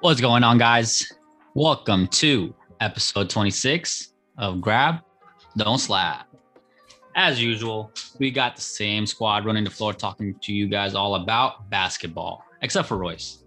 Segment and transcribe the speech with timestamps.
[0.00, 1.10] What's going on, guys?
[1.54, 5.00] Welcome to episode 26 of Grab,
[5.56, 6.28] Don't Slap.
[7.16, 7.90] As usual,
[8.20, 12.44] we got the same squad running the floor talking to you guys all about basketball,
[12.62, 13.42] except for Royce.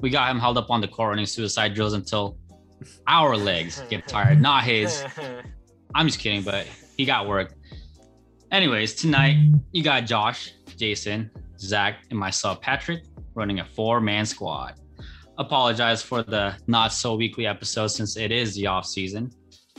[0.00, 2.38] We got him held up on the court running suicide drills until
[3.06, 5.04] our legs get tired, not his.
[5.94, 6.66] I'm just kidding, but
[6.96, 7.52] he got work.
[8.50, 9.36] Anyways, tonight
[9.72, 13.04] you got Josh, Jason, Zach, and myself, Patrick,
[13.34, 14.78] running a four man squad
[15.38, 19.30] apologize for the not so weekly episode since it is the off season,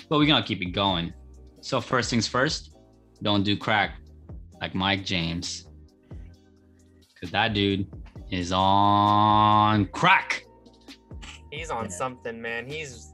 [0.09, 1.13] but we're gonna keep it going.
[1.61, 2.75] So first things first,
[3.21, 3.99] don't do crack
[4.61, 5.67] like Mike James,
[7.19, 7.87] cause that dude
[8.31, 10.43] is on crack.
[11.51, 12.65] He's on something, man.
[12.67, 13.13] He's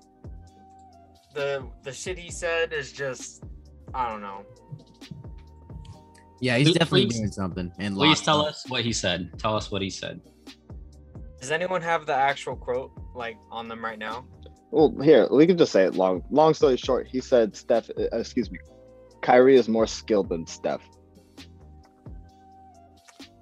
[1.35, 3.43] the the shit he said is just
[3.93, 4.43] I don't know.
[6.41, 7.71] Yeah, he's Please- definitely please- doing something.
[7.79, 8.47] And Please tell up.
[8.47, 9.29] us what he said.
[9.37, 10.21] Tell us what he said.
[11.39, 14.25] Does anyone have the actual quote like on them right now?
[14.71, 15.95] Well, here we can just say it.
[15.95, 17.89] Long, long story short, he said Steph.
[17.97, 18.59] uh, Excuse me,
[19.21, 20.81] Kyrie is more skilled than Steph.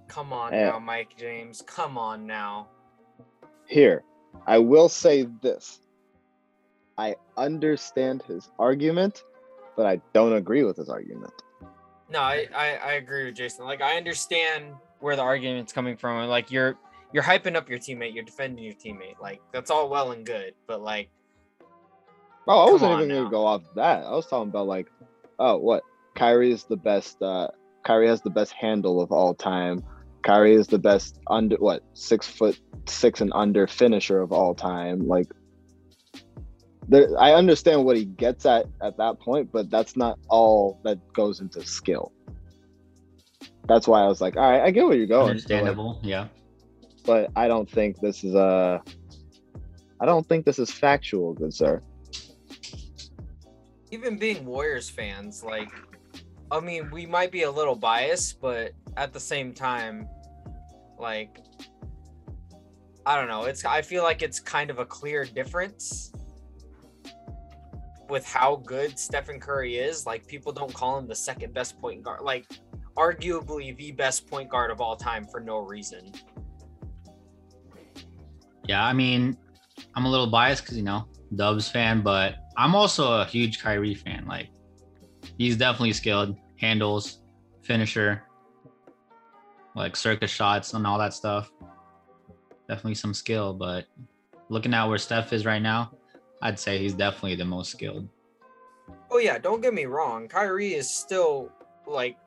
[0.07, 0.69] Come on Yeah.
[0.71, 1.61] now, Mike James.
[1.67, 2.67] Come on now.
[3.67, 4.03] Here,
[4.47, 5.79] I will say this:
[6.97, 9.23] I understand his argument,
[9.75, 11.33] but I don't agree with his argument.
[12.09, 13.65] No, I, I I agree with Jason.
[13.65, 16.25] Like I understand where the argument's coming from.
[16.29, 16.77] Like you're
[17.13, 19.19] you're hyping up your teammate, you're defending your teammate.
[19.21, 21.09] Like that's all well and good, but like
[22.49, 23.15] Oh, I wasn't even now.
[23.23, 24.05] gonna go off that.
[24.05, 24.87] I was talking about like,
[25.37, 25.83] oh, what?
[26.15, 27.21] Kyrie is the best.
[27.21, 27.49] uh
[27.83, 29.83] Kyrie has the best handle of all time.
[30.23, 35.07] Kyrie is the best under what six foot six and under finisher of all time.
[35.07, 35.27] Like,
[36.87, 40.99] there, I understand what he gets at at that point, but that's not all that
[41.13, 42.11] goes into skill.
[43.67, 45.19] That's why I was like, all right, I get where you're going.
[45.19, 46.27] but, like, Understandable, yeah.
[47.07, 48.83] But I don't think this is a.
[49.99, 51.81] I don't think this is factual, good sir.
[53.91, 55.71] even being Warriors fans, like,
[56.51, 60.07] I mean, we might be a little biased, but at the same time,
[60.99, 61.39] like,
[63.05, 63.43] I don't know.
[63.43, 66.11] It's I feel like it's kind of a clear difference
[68.09, 70.05] with how good Stephen Curry is.
[70.05, 72.45] Like, people don't call him the second best point guard, like,
[72.97, 76.11] arguably the best point guard of all time for no reason.
[78.67, 79.37] Yeah, I mean,
[79.95, 83.95] I'm a little biased because you know Dubs fan, but I'm also a huge Kyrie
[83.95, 84.25] fan.
[84.27, 84.49] Like,
[85.37, 87.19] he's definitely skilled, handles,
[87.61, 88.23] finisher,
[89.75, 91.51] like circus shots and all that stuff.
[92.67, 93.85] Definitely some skill, but
[94.49, 95.91] looking at where Steph is right now,
[96.41, 98.07] I'd say he's definitely the most skilled.
[99.11, 100.27] Oh yeah, don't get me wrong.
[100.27, 101.51] Kyrie is still
[101.85, 102.17] like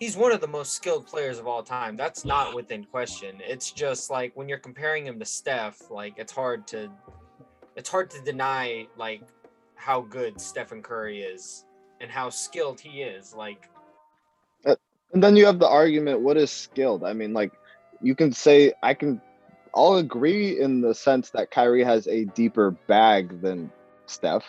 [0.00, 1.96] he's one of the most skilled players of all time.
[1.96, 3.36] That's not within question.
[3.40, 6.90] It's just like when you're comparing him to Steph, like it's hard to
[7.76, 9.22] it's hard to deny like
[9.76, 11.64] how good Stephen Curry is
[12.00, 13.34] and how skilled he is.
[13.34, 13.68] Like
[14.66, 14.74] uh,
[15.12, 17.04] And then you have the argument, what is skilled?
[17.04, 17.52] I mean, like,
[18.00, 19.20] you can say, I can,
[19.74, 23.70] I'll agree in the sense that Kyrie has a deeper bag than
[24.06, 24.44] Steph.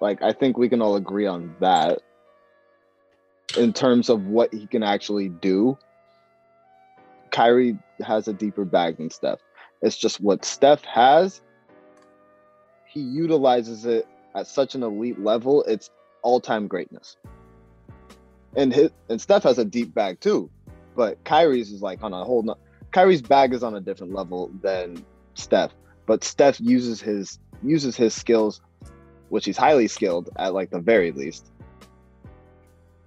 [0.00, 2.00] Like, I think we can all agree on that
[3.56, 5.76] in terms of what he can actually do.
[7.30, 9.38] Kyrie has a deeper bag than Steph.
[9.82, 11.40] It's just what Steph has,
[12.84, 15.90] he utilizes it at such an elite level, it's
[16.22, 17.16] all time greatness
[18.56, 20.50] and his and Steph has a deep bag too,
[20.96, 22.58] but Kyrie's is like on a whole.
[22.92, 25.72] Kyrie's bag is on a different level than Steph,
[26.06, 28.60] but Steph uses his uses his skills,
[29.28, 31.49] which he's highly skilled at, like the very least.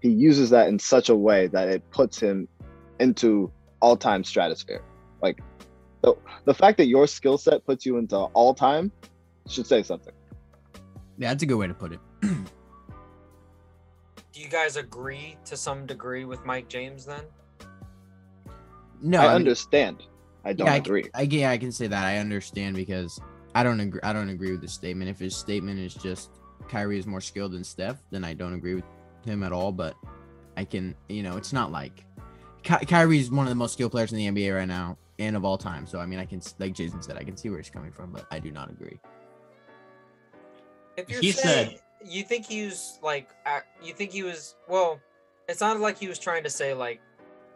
[0.04, 2.50] He uses that in such a way that it puts him
[3.00, 3.50] into
[3.80, 4.84] all time stratosphere.
[5.22, 5.40] Like
[6.02, 8.92] the the fact that your skill set puts you into all time
[9.48, 10.14] should say something.
[11.18, 12.00] Yeah, that's a good way to put it.
[12.22, 12.28] do
[14.34, 17.24] you guys agree to some degree with Mike James then?
[19.02, 20.04] No, I mean, understand.
[20.44, 21.06] I don't yeah, I- agree.
[21.14, 22.04] I, yeah, I can say that.
[22.04, 23.22] I understand because
[23.56, 24.02] I don't agree.
[24.04, 25.10] I don't agree with the statement.
[25.10, 26.30] If his statement is just
[26.68, 28.84] Kyrie is more skilled than Steph, then I don't agree with
[29.26, 29.72] him at all.
[29.72, 29.96] But
[30.58, 32.06] I can, you know, it's not like
[32.64, 35.46] Ky- Kyrie's one of the most skilled players in the NBA right now and of
[35.46, 35.86] all time.
[35.86, 38.12] So I mean, I can, like Jason said, I can see where he's coming from,
[38.12, 39.00] but I do not agree.
[40.98, 43.30] If you're He saying said- you think he was like
[43.82, 45.00] you think he was well,
[45.48, 47.00] it sounded like he was trying to say like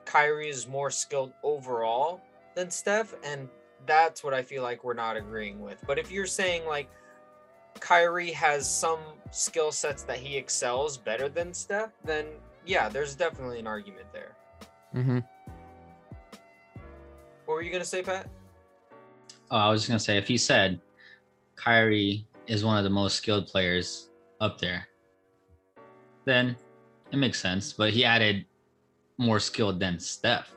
[0.05, 2.21] Kyrie is more skilled overall
[2.55, 3.49] than Steph, and
[3.85, 5.83] that's what I feel like we're not agreeing with.
[5.85, 6.89] But if you're saying like
[7.79, 8.99] Kyrie has some
[9.31, 12.25] skill sets that he excels better than Steph, then
[12.65, 14.35] yeah, there's definitely an argument there.
[14.95, 15.19] Mm-hmm.
[17.45, 18.27] What were you gonna say, Pat?
[19.51, 20.81] oh, I was just gonna say if he said
[21.55, 24.09] Kyrie is one of the most skilled players
[24.41, 24.87] up there,
[26.25, 26.55] then
[27.11, 27.71] it makes sense.
[27.73, 28.45] But he added
[29.17, 30.53] more skilled than Steph.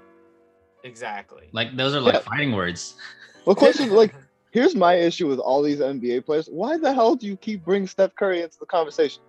[0.82, 1.48] Exactly.
[1.52, 2.20] Like those are like Yeah.
[2.20, 2.96] fighting words.
[3.44, 4.14] Well, question like
[4.50, 6.48] here's my issue with all these NBA players.
[6.50, 9.22] Why the hell do you keep bringing Steph Curry into the conversation?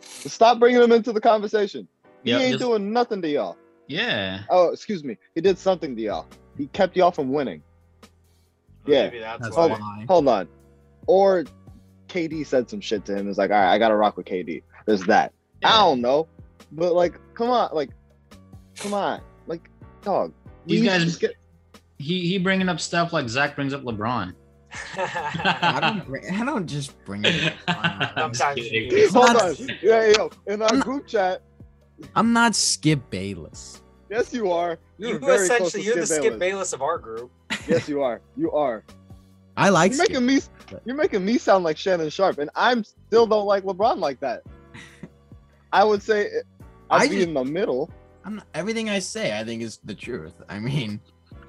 [0.00, 1.86] Stop bringing him into the conversation.
[2.24, 3.56] He Yep, ain't just- doing nothing to y'all.
[3.86, 4.42] Yeah.
[4.50, 5.16] Oh, excuse me.
[5.34, 6.26] He did something to y'all.
[6.56, 7.62] He kept y'all from winning.
[8.86, 9.04] Yeah.
[9.06, 9.68] Maybe that's, That's why.
[9.68, 10.04] why.
[10.08, 10.48] Hold on.
[11.06, 11.44] Or
[12.08, 13.28] KD said some shit to him.
[13.28, 14.62] It's like, all right, I gotta rock with KD.
[14.86, 15.32] There's that.
[15.64, 16.28] I don't know.
[16.72, 17.90] But like, come on, like,
[18.76, 19.20] come on.
[19.46, 19.68] Like,
[20.02, 20.32] dog.
[20.66, 21.34] These guys- just get-
[22.00, 24.34] He he bringing up stuff like Zach brings up LeBron.
[24.96, 26.06] I don't.
[26.06, 27.52] Bring, I don't just bring it.
[27.68, 28.84] I'm just kidding.
[28.84, 28.96] you do.
[28.96, 29.70] It's Hold not- on.
[29.82, 30.30] Yeah, yo.
[30.46, 31.42] In our group chat,
[32.14, 33.82] I'm not Skip Bayless.
[34.10, 34.78] yes, you are.
[34.98, 36.38] You're you very close essentially you're the Skip Skip Bayless.
[36.38, 37.30] Bayless of our group.
[37.68, 38.20] Yes, you are.
[38.36, 38.84] You are.
[39.56, 40.22] I like You're Skip.
[40.22, 40.40] making me.
[40.84, 44.42] You're making me sound like Shannon Sharpe, and I'm still don't like LeBron like that.
[45.72, 46.30] I would say
[46.90, 47.90] I'd I be just- in the middle.
[48.24, 50.34] I'm not, everything I say, I think is the truth.
[50.48, 51.00] I mean,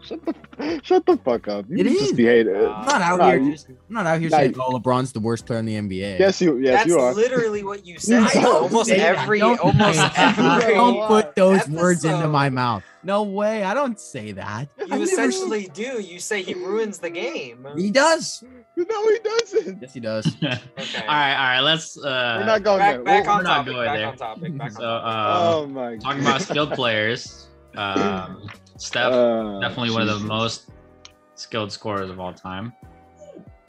[0.04, 1.66] Shut the shut the fuck up.
[1.70, 2.12] You It just is.
[2.14, 2.56] be hating.
[2.56, 3.38] Uh, I'm not out Nah, here.
[3.40, 5.66] you- Just, I'm not out here Nah, saying, you- "Oh, LeBron's the worst player in
[5.66, 6.58] the NBA." yes, you.
[6.58, 7.14] Yes, That's you are.
[7.14, 8.24] literally what you said.
[8.36, 9.18] I almost say that.
[9.20, 10.38] every, Don't almost say that.
[10.40, 10.74] every.
[10.74, 11.76] Don't put those episode.
[11.76, 12.84] words into my mouth.
[13.04, 13.64] No way.
[13.64, 14.70] I don't say that.
[14.78, 16.02] I You never- essentially do.
[16.02, 17.66] You say he ruins the game.
[17.76, 18.44] He does.
[18.78, 19.82] No, he doesn't.
[19.82, 20.26] Yes, he does.
[20.42, 20.58] all right,
[20.98, 21.60] all right.
[21.62, 23.04] Let's uh We're not going Back, there.
[23.04, 23.74] back We'll- on we're not topic.
[23.74, 24.08] going Back there.
[24.08, 24.58] on topic.
[24.58, 25.08] Back so topic.
[25.08, 25.98] um, oh my.
[25.98, 27.48] talking about skilled players.
[27.78, 28.50] Um,
[28.82, 30.72] Steph Uh, definitely one of the most
[31.36, 32.74] skilled scorers of all time.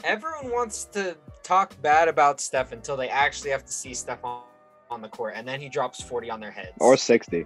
[0.05, 4.43] Everyone wants to talk bad about Steph until they actually have to see Steph on,
[4.91, 6.73] on the court, and then he drops 40 on their heads.
[6.81, 7.45] or sixty.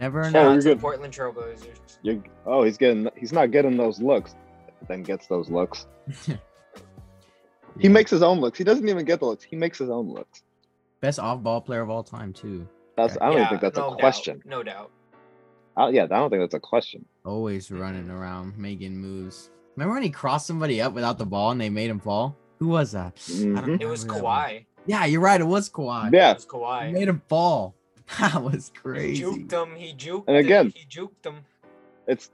[0.00, 0.40] Never Oh, know.
[0.40, 0.80] out you're to the good.
[0.80, 1.98] Portland Trailblazers.
[2.02, 3.08] You're, oh, he's getting.
[3.16, 4.34] He's not getting those looks.
[4.88, 5.86] Then gets those looks.
[7.78, 8.56] He makes his own looks.
[8.56, 9.44] He doesn't even get the looks.
[9.44, 10.42] He makes his own looks.
[11.02, 12.66] best off-ball player of all time too.
[12.96, 13.18] That's.
[13.20, 14.40] I don't even think that's no a doubt, question.
[14.46, 14.90] No doubt.
[15.76, 17.04] I, yeah, I don't think that's a question.
[17.24, 19.50] Always running around making moves.
[19.76, 22.36] Remember when he crossed somebody up without the ball and they made him fall?
[22.60, 23.12] Who was that?
[23.28, 23.66] I Mhm.
[23.66, 24.26] don't It was remember.
[24.28, 24.64] Kawhi.
[24.86, 25.40] Yeah, you're right.
[25.40, 26.12] It was Kawhi.
[26.12, 26.92] Yeah, It was He Kawhi.
[26.92, 27.74] made him fall.
[28.20, 29.16] That was crazy.
[29.16, 29.74] He juked him.
[29.76, 31.44] He juked And him, again- He juked him.
[32.06, 32.30] it's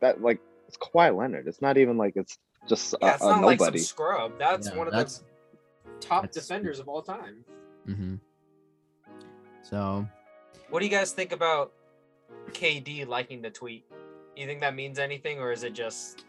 [0.00, 1.46] that like it's Kawhi Leonard.
[1.46, 4.38] It's not even like it's just Yeah, a, it's a not like some scrub.
[4.38, 5.22] That's Yeah, one of that's-
[5.84, 7.44] the top that's- defenders of all time.
[7.86, 8.14] hmm
[9.62, 10.06] So
[10.70, 11.72] What do you guys think about
[12.50, 13.84] KD liking the tweet?
[14.36, 16.24] You think that means anything, or is it just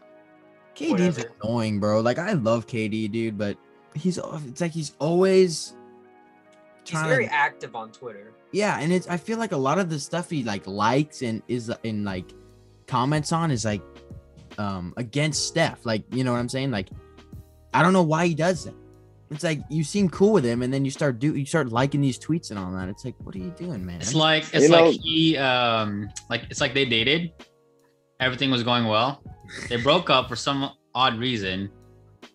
[0.75, 1.31] KD's Whatever.
[1.43, 2.01] annoying, bro.
[2.01, 3.57] Like I love KD, dude, but
[3.95, 5.75] he's it's like he's always
[6.85, 8.33] he's very to active on Twitter?
[8.51, 11.41] yeah, and it's I feel like a lot of the stuff he like likes and
[11.47, 12.33] is in like
[12.87, 13.81] comments on is like
[14.57, 15.85] um against Steph.
[15.85, 16.71] Like, you know what I'm saying?
[16.71, 16.89] Like
[17.73, 18.73] I don't know why he does that.
[19.31, 22.01] It's like you seem cool with him and then you start do you start liking
[22.01, 22.89] these tweets and all that.
[22.89, 24.01] It's like, what are you doing, man?
[24.01, 27.31] It's like it's You know- like he um like it's like they dated.
[28.19, 29.23] Everything was going well.
[29.69, 31.69] They broke up for some odd reason.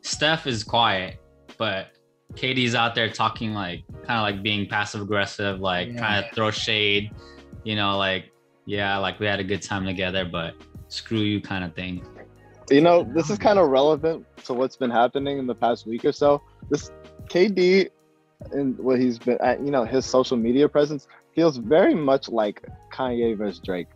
[0.00, 1.20] Steph is quiet,
[1.58, 1.88] but
[2.34, 5.98] KD's out there talking like kind of like being passive aggressive, like Yeah.
[5.98, 7.10] trying to throw shade,
[7.64, 8.32] you know, like
[8.64, 10.54] yeah, like we had a good time together, but
[10.88, 12.04] screw you kind of thing.
[12.70, 16.04] You know, this is kind of relevant to what's been happening in the past week
[16.04, 16.42] or so.
[16.68, 16.90] This
[17.28, 17.90] KD
[18.50, 22.66] and what he's been at, you know, his social media presence feels very much like
[22.92, 23.88] Kanye versus Drake.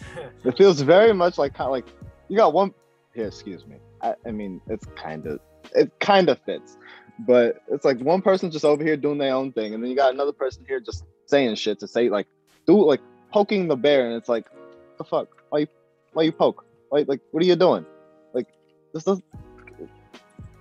[0.44, 1.86] It feels very much like kind of like
[2.28, 2.74] you got one
[3.14, 3.28] here.
[3.28, 3.76] Excuse me.
[4.02, 5.38] I, I mean, it's kind of
[5.74, 6.76] it kind of fits,
[7.20, 9.96] but it's like one person just over here doing their own thing, and then you
[9.96, 12.26] got another person here just saying shit to say like
[12.66, 13.00] do like
[13.32, 14.46] poking the bear, and it's like
[14.98, 15.66] the fuck why you
[16.12, 17.84] why you poke like like what are you doing
[18.32, 18.46] like
[18.94, 19.20] this does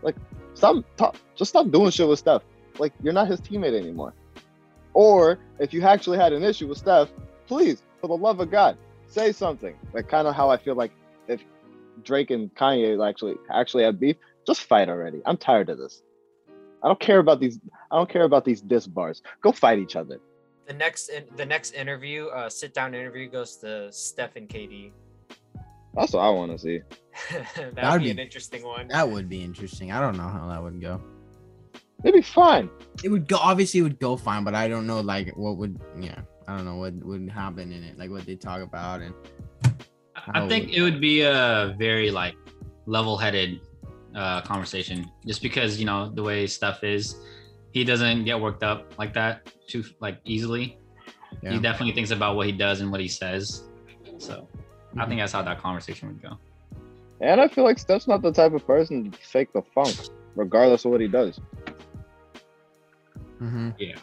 [0.02, 0.16] like
[0.56, 2.42] stop talk, just stop doing shit with Steph
[2.80, 4.14] like you're not his teammate anymore
[4.94, 7.10] or if you actually had an issue with Steph
[7.46, 8.78] please for the love of God
[9.12, 9.76] say something.
[9.94, 10.92] Like kind of how I feel like
[11.28, 11.42] if
[12.04, 14.16] Drake and Kanye actually actually have beef,
[14.48, 15.22] just fight already.
[15.26, 16.02] I'm tired of this.
[16.84, 17.60] I don't care about these.
[17.92, 19.22] I don't care about these diss bars.
[19.42, 20.20] Go fight each other.
[20.66, 24.92] The next the next interview, uh, sit down interview goes to Steph and KD.
[25.94, 26.82] That's what I want to see.
[27.56, 28.88] That'd, That'd be, be- an interesting one.
[28.88, 29.92] That would be interesting.
[29.92, 31.02] I don't know how that would go.
[32.04, 32.70] It'd be fine.
[33.04, 35.80] It would go obviously it would go fine, but I don't know like what would
[36.00, 36.20] yeah.
[36.48, 39.14] I don't know what would happen in it, like what they talk about and
[40.34, 42.36] I think it would be a very like
[42.86, 43.60] level-headed
[44.16, 47.16] uh, conversation, just because you know the way Steph is.
[47.72, 50.78] He doesn't get worked up like that too like easily.
[51.42, 51.54] yeah.
[51.54, 53.64] He definitely thinks about what he does and what he says.
[54.18, 54.48] So
[54.98, 56.38] I think that's how that conversation would go.
[57.22, 59.96] And I feel like Steph's not the type of person to fake the funk,
[60.36, 61.40] regardless of what he does.
[63.42, 63.70] Mm-hmm.
[63.78, 63.96] Yeah.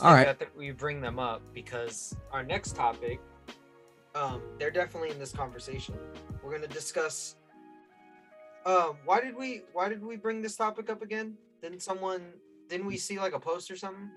[0.00, 0.20] All right.
[0.20, 0.38] All think.
[0.38, 3.20] That we bring them up because our next topic,
[4.14, 5.94] um, they're definitely in this conversation.
[6.42, 7.36] We're gonna discuss.
[8.64, 11.36] Uh, why did we why did we bring this topic up again?
[11.62, 12.22] Didn't someone
[12.68, 14.10] didn't we see like a post or something?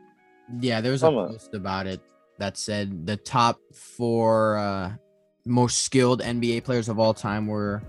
[0.60, 2.02] Yeah, there was a Someone- post about it
[2.40, 4.94] that said the top four uh,
[5.46, 7.82] most skilled NBA players of all time were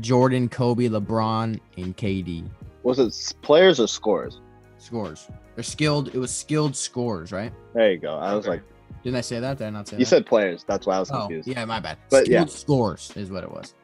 [0.00, 2.48] Jordan, Kobe, LeBron, and KD.
[2.84, 4.40] Was it players or scores?
[4.78, 5.28] Scores.
[5.56, 6.08] They're skilled.
[6.14, 7.52] It was skilled scores, right?
[7.74, 8.16] There you go.
[8.16, 8.62] I was like,
[9.02, 9.58] Didn't I say that?
[9.58, 10.08] Did I not say you that?
[10.08, 10.64] said players.
[10.68, 11.48] That's why I was Oh, confused.
[11.48, 11.98] yeah, my bad.
[12.10, 12.44] But yeah.
[12.46, 13.74] scores is what it was.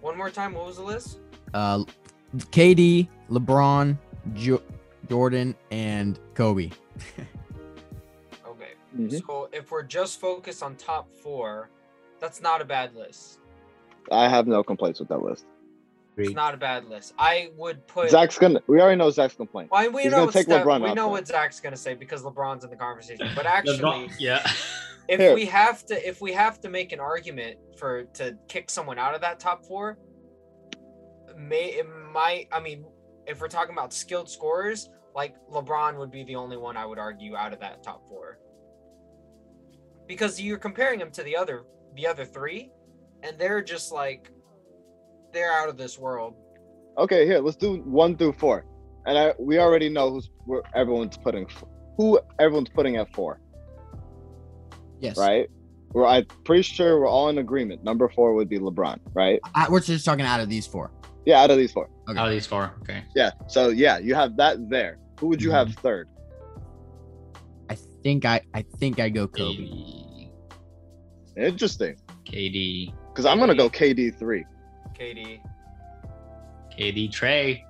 [0.00, 1.20] One more time, what was the list?
[1.54, 1.84] Uh,
[2.36, 3.96] KD, LeBron,
[4.34, 4.62] jo-
[5.08, 6.70] Jordan, and Kobe.
[8.94, 9.02] Okay.
[9.16, 9.26] Mhm.
[9.26, 11.70] So if we're just focused on top four,
[12.20, 13.40] that's not a bad list.
[14.10, 15.46] I have no complaints with that list.
[16.16, 17.12] It's not a bad list.
[17.18, 18.08] I would put.
[18.10, 18.60] Zach's gonna.
[18.68, 19.70] We already know Zach's complaint.
[19.72, 21.94] Why we he's know gonna what take Steph- LeBron we know what Zach's gonna say
[21.94, 23.28] because LeBron's in the conversation.
[23.34, 24.46] But actually, LeBron- yeah.
[25.08, 25.34] if Here.
[25.34, 29.14] we have to if we have to make an argument for to kick someone out
[29.14, 29.98] of that top four
[31.36, 32.84] may it might i mean
[33.26, 36.98] if we're talking about skilled scorers like lebron would be the only one i would
[36.98, 38.38] argue out of that top four
[40.06, 41.64] because you're comparing them to the other
[41.96, 42.70] the other three
[43.22, 44.30] and they're just like
[45.32, 46.34] they're out of this world
[46.96, 47.40] Okay, here.
[47.40, 48.64] Let's do one through four,
[49.06, 51.48] and I we already know who's where everyone's putting
[51.96, 53.40] who everyone's putting at four,
[55.00, 55.18] Yes.
[55.18, 55.48] right?
[55.92, 57.82] We're I'm pretty sure we're all in agreement.
[57.82, 59.40] Number four would be LeBron, right?
[59.54, 60.92] I, we're just talking out of these four.
[61.26, 61.88] Yeah, out of these four.
[62.08, 62.18] Okay.
[62.18, 62.74] Out of these four.
[62.82, 63.02] Okay.
[63.16, 63.30] Yeah.
[63.48, 64.98] So yeah, you have that there.
[65.18, 65.54] Who would you mhm.
[65.54, 66.08] have third?
[68.04, 69.62] I think I I think I go Kobe.
[69.64, 70.28] KD.
[71.38, 71.96] Interesting,
[72.26, 72.92] KD.
[73.08, 74.44] because I'm gonna go KD three.
[74.94, 75.40] kd
[76.78, 77.64] KD Trey.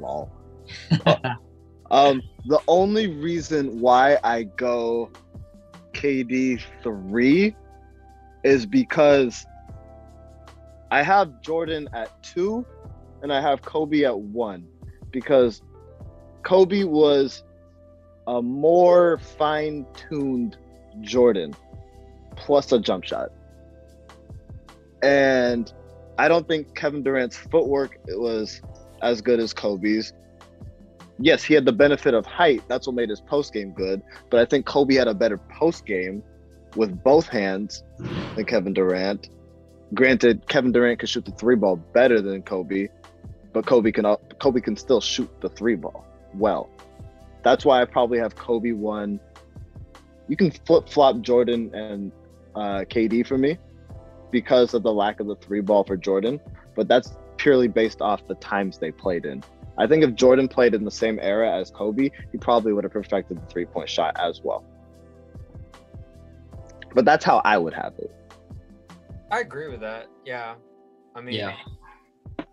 [0.00, 0.28] Lol.
[1.88, 5.08] Um, the only reason why I go
[5.92, 7.54] KD three
[8.42, 9.46] is because
[10.90, 12.66] I have Jordan at two
[13.22, 14.66] and I have Kobe at one
[15.12, 15.62] because
[16.42, 17.44] Kobe was
[18.26, 20.56] a more fine tuned
[21.00, 21.54] Jordan
[22.36, 23.30] plus a jump shot.
[25.02, 25.72] And
[26.18, 28.60] I don't think Kevin Durant's footwork was
[29.02, 30.12] as good as Kobe's
[31.18, 32.62] yes, he had the benefit of height.
[32.68, 34.02] That's what made his post game good.
[34.30, 36.22] But I think Kobe had a better post game
[36.74, 37.82] with both hands
[38.34, 39.28] than Kevin Durant.
[39.94, 42.88] Granted, Kevin Durant could shoot the three ball better than Kobe,
[43.52, 44.04] but Kobe can
[44.40, 46.04] Kobe can still shoot the three ball
[46.34, 46.68] well.
[47.46, 49.20] That's why I probably have Kobe one.
[50.26, 52.10] You can flip flop Jordan and
[52.56, 53.56] uh, KD for me
[54.32, 56.40] because of the lack of the three ball for Jordan,
[56.74, 59.44] but that's purely based off the times they played in.
[59.78, 62.92] I think if Jordan played in the same era as Kobe, he probably would have
[62.92, 64.64] perfected the three point shot as well.
[66.96, 68.10] But that's how I would have it.
[69.30, 70.54] i agree with that yeah
[71.14, 71.54] i mean Yeah.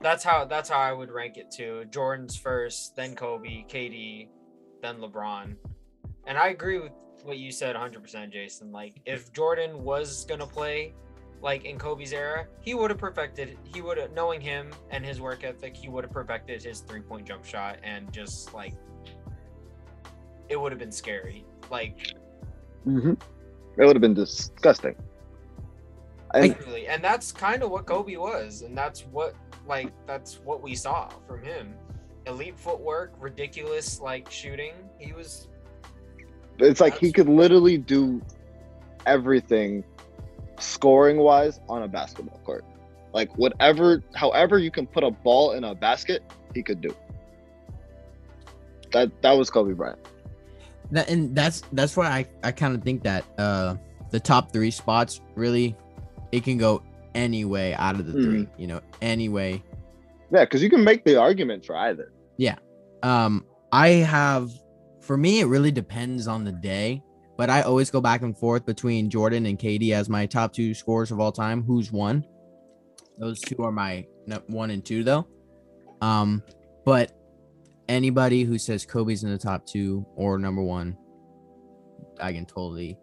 [0.01, 1.85] that's how that's how I would rank it too.
[1.89, 4.27] Jordan's first, then Kobe, KD,
[4.83, 5.55] then LeBron.
[6.27, 6.91] And I agree with
[7.23, 8.71] what you said 100%, Jason.
[8.71, 10.93] Like if Jordan was going to play
[11.41, 15.19] like in Kobe's era, he would have perfected he would have knowing him and his
[15.19, 18.75] work ethic, he would have perfected his three-point jump shot and just like
[20.49, 21.43] it would have been scary.
[21.71, 22.13] Like
[22.87, 23.13] Mm-hmm.
[23.77, 24.95] It would have been disgusting.
[26.33, 26.87] And Truly.
[26.87, 29.35] And that's kind of what Kobe was, and that's what
[29.67, 31.75] like that's what we saw from him.
[32.25, 34.73] Elite footwork, ridiculous like shooting.
[34.97, 35.47] He was
[36.59, 38.21] it's like he could literally do
[39.05, 39.83] everything
[40.59, 42.63] scoring wise on a basketball court.
[43.13, 46.95] Like whatever, however you can put a ball in a basket, he could do.
[48.91, 49.99] That that was Kobe Bryant.
[50.91, 53.75] That and that's that's why I I kind of think that uh
[54.11, 55.75] the top three spots really
[56.31, 56.83] it can go
[57.15, 58.47] any way out of the three.
[58.57, 59.63] You know, any way.
[60.31, 62.12] Yeah, because you can make the argument for either.
[63.03, 64.49] Um, I have
[65.01, 67.03] for me it really depends on the day,
[67.37, 70.73] but I always go back and forth between Jordan and KD as my top two
[70.73, 71.63] scorers of all time.
[71.63, 72.25] Who's one?
[73.19, 74.05] Those two are my
[74.47, 75.27] one and two though.
[76.01, 76.41] Um,
[76.85, 77.11] but
[77.89, 80.97] anybody who says Kobe's in the top two or number one,
[82.19, 82.97] I can totally.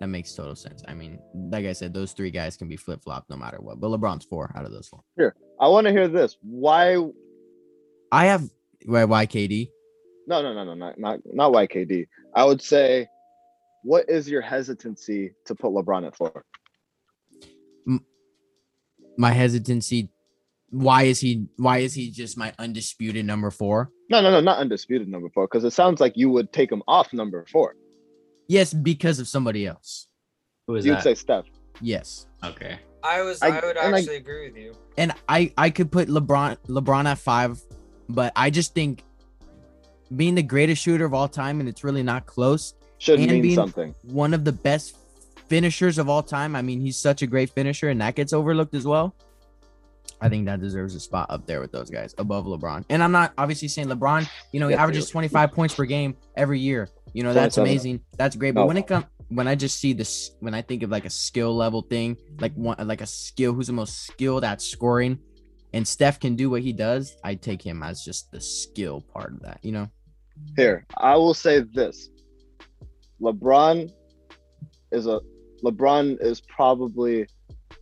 [0.00, 0.82] That makes total sense.
[0.88, 3.78] I mean, like I said, those three guys can be flip flopped no matter what.
[3.78, 5.04] But LeBron's four out of those four.
[5.16, 6.38] Here, I want to hear this.
[6.42, 6.96] Why?
[8.10, 8.50] I have
[8.86, 9.68] why, why KD?
[10.28, 12.06] no, no, no, not not not why KD.
[12.34, 13.06] I would say
[13.82, 16.44] what is your hesitancy to put LeBron at four?
[19.18, 20.08] My hesitancy.
[20.70, 21.46] Why is he?
[21.56, 23.90] Why is he just my undisputed number four?
[24.08, 26.82] No, no, no, not undisputed number four, because it sounds like you would take him
[26.88, 27.74] off number four.
[28.48, 30.08] Yes, because of somebody else.
[30.66, 31.02] Who is You'd that?
[31.02, 31.44] say Steph.
[31.82, 32.78] Yes, okay.
[33.02, 33.42] I was.
[33.42, 34.72] I- I, would and I- actually agree with you.
[34.96, 37.60] and I I could put LeBron LeBron at five,
[38.14, 39.04] but I just think
[40.14, 42.74] being the greatest shooter of all time, and it's really not close.
[42.98, 43.94] Should And mean being- something.
[44.04, 44.96] One of the best
[45.48, 46.54] finishers of all time.
[46.54, 49.14] I mean, he's such a great finisher, and that gets overlooked as well.
[50.20, 52.84] I think that deserves a spot up there with those guys above LeBron.
[52.88, 55.12] And I'm not obviously saying LeBron, you know, he Yeah, averages dude.
[55.12, 56.88] 25 points per game every year.
[57.12, 58.00] You know, that's amazing.
[58.16, 58.52] That's great.
[58.54, 58.66] But Oh.
[58.66, 61.54] when it comes when I just see this when I think of like a skill
[61.56, 65.18] level thing, like one like a skill who's the most skilled at scoring
[65.72, 69.32] and Steph can do what he does, I take him as just the skill part
[69.32, 69.88] of that, you know?
[70.56, 72.10] Here, I will say this.
[73.20, 73.90] LeBron
[74.90, 75.20] is a
[75.64, 77.26] LeBron is probably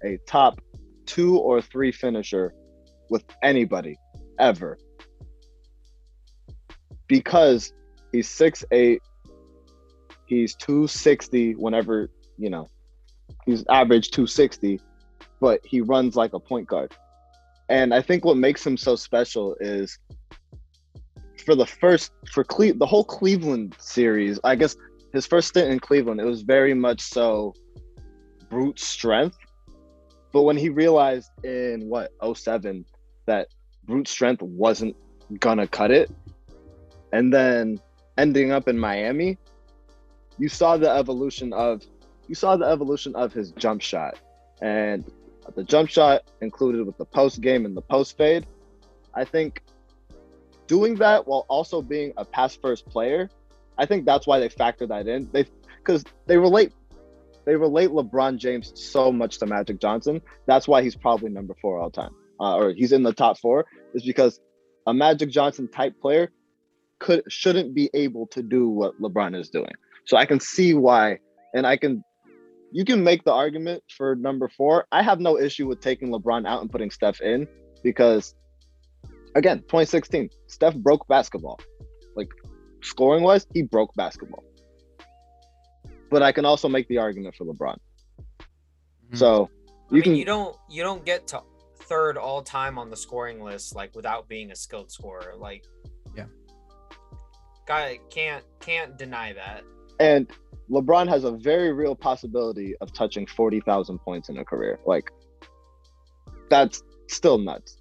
[0.04, 0.60] a top
[1.06, 2.54] two or three finisher
[3.08, 3.98] with anybody
[4.38, 4.78] ever.
[7.08, 7.72] Because
[8.12, 9.02] he's six eight,
[10.26, 12.68] he's 260 whenever, you know,
[13.46, 14.80] he's average 260,
[15.40, 16.94] but he runs like a point guard.
[17.70, 19.96] And I think what makes him so special is
[21.46, 24.76] for the first for Cle- the whole Cleveland series, I guess
[25.12, 27.54] his first stint in Cleveland, it was very much so
[28.48, 29.38] brute strength.
[30.32, 32.84] But when he realized in what 07
[33.26, 33.46] that
[33.84, 34.96] brute strength wasn't
[35.38, 36.10] gonna cut it,
[37.12, 37.78] and then
[38.18, 39.38] ending up in Miami,
[40.38, 41.82] you saw the evolution of
[42.26, 44.18] you saw the evolution of his jump shot.
[44.60, 45.04] And
[45.54, 48.46] the jump shot included with the post game and the post fade.
[49.14, 49.62] I think
[50.66, 53.28] doing that while also being a pass first player,
[53.76, 55.28] I think that's why they factor that in.
[55.32, 55.46] They
[55.78, 56.72] because they relate
[57.44, 60.20] they relate LeBron James so much to Magic Johnson.
[60.46, 63.66] That's why he's probably number four all time, uh, or he's in the top four.
[63.94, 64.40] Is because
[64.86, 66.30] a Magic Johnson type player
[66.98, 69.72] could shouldn't be able to do what LeBron is doing.
[70.04, 71.18] So I can see why,
[71.54, 72.04] and I can.
[72.72, 74.86] You can make the argument for number four.
[74.92, 77.48] I have no issue with taking LeBron out and putting Steph in
[77.82, 78.34] because
[79.34, 81.58] again, 2016, Steph broke basketball.
[82.14, 82.28] Like
[82.82, 84.44] scoring wise, he broke basketball.
[86.10, 87.76] But I can also make the argument for LeBron.
[89.10, 89.16] Mhm.
[89.16, 91.42] So I you mean, can you don't you don't get to
[91.82, 95.34] third all time on the scoring list like without being a skilled scorer.
[95.36, 95.64] Like,
[96.14, 96.26] Yeah.
[97.66, 99.64] guy can't can't deny that.
[100.00, 100.26] And
[100.70, 104.78] LeBron has a very real possibility of touching 40,000 points in a career.
[104.86, 105.10] Like
[106.48, 107.78] that's still nuts.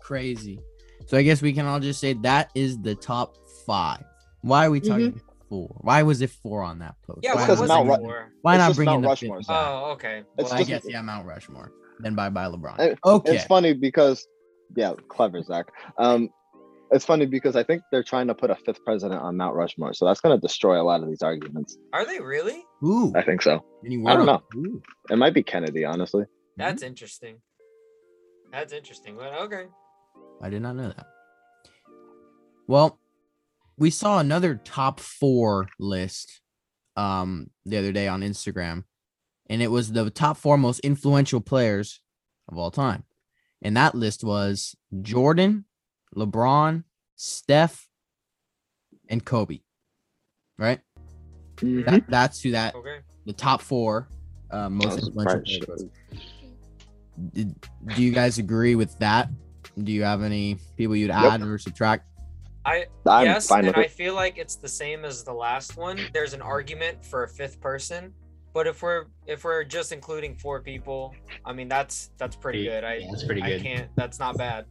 [0.00, 0.58] Crazy.
[1.06, 3.36] So I guess we can all just say that is the top
[3.66, 4.02] five.
[4.42, 5.68] Why are we talking four?
[5.80, 7.20] Why was it four on that post?
[7.22, 9.02] Yeah, why because was not Mount it Ru- bringing- Why It's not just bringing Mount
[9.02, 9.38] the Rushmore.
[9.38, 9.46] fifth?
[9.50, 10.22] Oh, okay.
[10.38, 11.72] It's I just- guess yeah, Mount Rushmore.
[12.00, 12.76] Then bye bye LeBron.
[12.78, 13.36] And okay.
[13.36, 14.26] It's funny because
[14.76, 15.66] yeah, clever Zach.
[15.98, 16.30] Um
[16.90, 19.94] it's funny because I think they're trying to put a fifth president on Mount Rushmore.
[19.94, 21.76] So that's gonna destroy a lot of these arguments.
[21.92, 22.64] Are they really?
[22.84, 23.12] Ooh.
[23.14, 23.64] I think so.
[23.84, 24.42] Any I don't know.
[24.56, 24.82] Ooh.
[25.10, 26.24] It might be Kennedy, honestly.
[26.56, 27.38] That's interesting.
[28.52, 29.16] That's interesting.
[29.16, 29.64] But okay.
[30.42, 31.06] I did not know that.
[32.66, 32.98] Well,
[33.76, 36.40] we saw another top four list
[36.96, 38.84] um the other day on Instagram,
[39.50, 42.00] and it was the top four most influential players
[42.48, 43.04] of all time.
[43.62, 45.64] And that list was Jordan,
[46.14, 46.84] LeBron,
[47.16, 47.88] Steph,
[49.08, 49.60] and Kobe.
[50.58, 50.80] Right?
[51.60, 52.98] That, that's who that Okay.
[53.26, 54.08] the top four
[54.50, 55.62] uh, most influential right.
[55.66, 55.84] players.
[57.32, 57.54] Did,
[57.94, 59.28] do you guys agree with that?
[59.82, 61.32] Do you have any people you'd Nope.
[61.32, 62.06] add or subtract?
[62.64, 65.98] I I'm yes, fine and I feel like it's the same as the last one.
[66.14, 68.12] There's an argument for a fifth person,
[68.54, 72.82] but if we're if we're just including four people, I mean that's that's pretty good.
[72.82, 73.46] I that's pretty good.
[73.46, 73.62] I good.
[73.62, 73.88] can't.
[73.96, 74.64] That's not bad.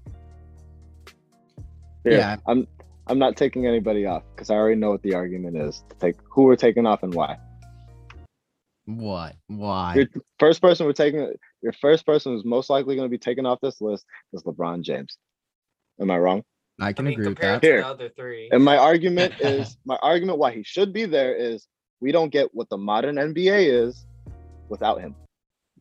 [2.03, 2.35] Here, Yeah.
[2.47, 2.67] I'm
[3.07, 6.15] I'm not taking anybody off because I already know what the argument is to take
[6.29, 7.37] who we're taking off and why.
[8.85, 9.35] What?
[9.47, 9.95] Why?
[9.95, 10.05] Your
[10.39, 13.59] first person we're taking your first person who's most likely going to be taken off
[13.61, 15.17] this list is LeBron James.
[16.01, 16.43] Am I wrong?
[16.81, 17.61] I I can mean, agree with that.
[17.61, 17.81] to Here.
[17.81, 18.49] the other three.
[18.51, 21.67] And my argument is my argument why he should be there is
[22.01, 24.05] we don't get what the modern NBA is
[24.69, 25.15] without him.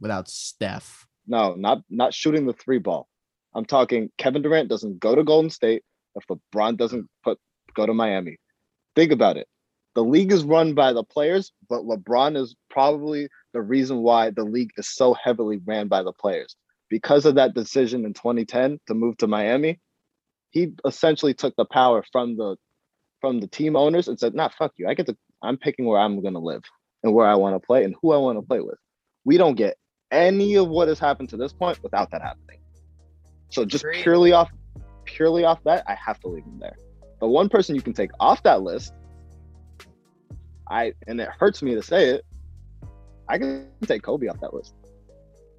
[0.00, 3.08] Without Steph, No, not not shooting the three ball.
[3.54, 5.82] I'm talking Kevin Durant doesn't go to Golden State
[6.14, 7.38] if LeBron doesn't put
[7.74, 8.36] go to Miami.
[8.94, 9.48] Think about it.
[9.94, 14.44] The league is run by the players, but LeBron is probably the reason why the
[14.44, 16.56] league is so heavily ran by the players.
[16.88, 19.80] Because of that decision in 2010 to move to Miami,
[20.50, 22.56] he essentially took the power from the
[23.20, 24.88] from the team owners and said, "Nah, fuck you.
[24.88, 25.16] I get to.
[25.42, 26.62] I'm picking where I'm gonna live."
[27.02, 28.78] and where I want to play and who I want to play with.
[29.24, 29.76] We don't get
[30.10, 32.58] any of what has happened to this point without that happening.
[33.50, 34.02] So just Agreed.
[34.02, 34.50] purely off
[35.04, 36.76] purely off that, I have to leave him there.
[37.20, 38.92] The one person you can take off that list,
[40.68, 42.24] I and it hurts me to say it,
[43.28, 44.74] I can take Kobe off that list.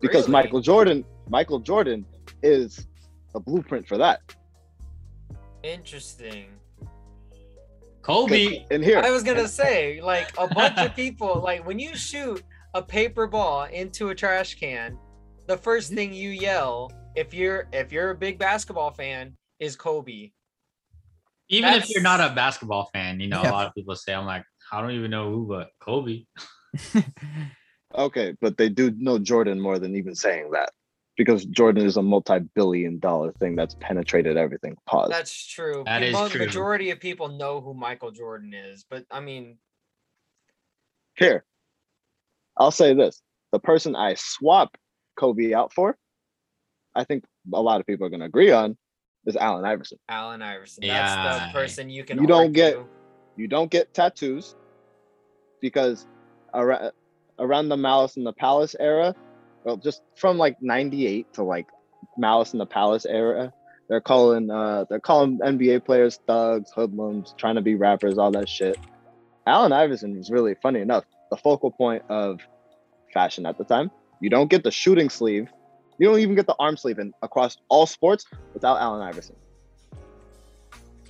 [0.02, 0.32] Because Really?
[0.32, 2.06] Michael Jordan, Michael Jordan
[2.42, 2.88] is
[3.34, 4.22] a blueprint for that.
[5.64, 6.48] Interesting.
[8.02, 8.66] Kobe.
[8.70, 12.44] And here, I was gonna say, like a bunch of people, like when you shoot
[12.74, 14.98] a paper ball into a trash can,
[15.48, 15.96] the first mm-hmm.
[15.96, 20.32] thing you yell, if you're if you're a big basketball fan, is Kobe.
[21.50, 23.52] Even if you're not a basketball fan, you know, Yeah.
[23.52, 26.26] a lot of people say, I'm like, I don't even know who, but Kobe.
[27.96, 30.72] Okay, but they do know Jordan more than even saying that.
[31.16, 34.76] Because Jordan is a multi-billion dollar thing that's penetrated everything.
[34.88, 35.10] Pause.
[35.12, 35.84] That's true.
[35.86, 36.44] That the is mo- true.
[36.44, 39.60] majority of people know who Michael Jordan is, but I mean,
[41.16, 41.46] Here.
[42.58, 43.22] I'll say this.
[43.52, 44.76] The person I swap
[45.16, 45.96] Kobe out for,
[46.96, 48.78] I think a lot of people are gonna agree on,
[49.26, 49.98] is Allen Iverson.
[50.10, 50.84] Allen Iverson.
[50.84, 51.16] Yeah.
[51.16, 52.20] That's the person you can.
[52.20, 52.78] You don't get-
[53.36, 54.56] You don't get tattoos
[55.60, 56.06] because
[56.54, 56.92] around,
[57.40, 59.16] around the Malice in the Palace era,
[59.64, 61.68] well, just from like '98 to like
[62.18, 63.52] Malice in the Palace era,
[63.90, 68.48] they're calling uh they're calling NBA players thugs, hoodlums, trying to be rappers, all that
[68.48, 68.78] shit.
[69.48, 72.40] Allen Iverson was really funny enough the focal point of
[73.14, 73.90] fashion at the time.
[74.22, 75.50] You don't get the shooting sleeve,
[75.98, 79.36] you don't even get the arm sleeve in across all sports without Allen Iverson.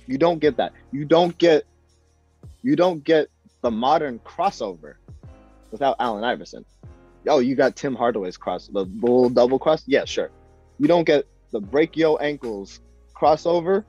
[0.06, 0.72] You don't get that.
[0.92, 1.64] You don't get
[2.62, 3.28] you don't get
[3.62, 4.94] the modern crossover
[5.70, 6.64] without Allen Iverson.
[7.26, 9.82] Oh, you got Tim Hardaway's cross, the bull double cross.
[9.86, 10.30] Yeah, sure.
[10.78, 12.80] You don't get the break yo ankles
[13.16, 13.84] crossover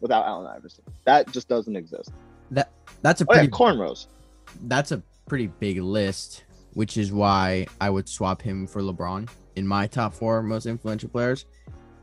[0.00, 0.84] without Allen Iverson.
[1.04, 2.10] That just doesn't exist.
[2.50, 2.70] That
[3.02, 4.06] That's a Oh yeah, cornrows.
[4.64, 6.44] that's a pretty big list,
[6.78, 11.08] which is why I would swap him for LeBron in my top four most influential
[11.08, 11.44] players.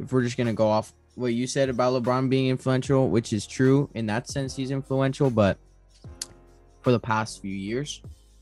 [0.02, 3.48] If we're just gonna go off what you said about LeBron being influential, which is
[3.48, 5.58] true in that sense, he's influential, but
[6.82, 8.02] for the past few years,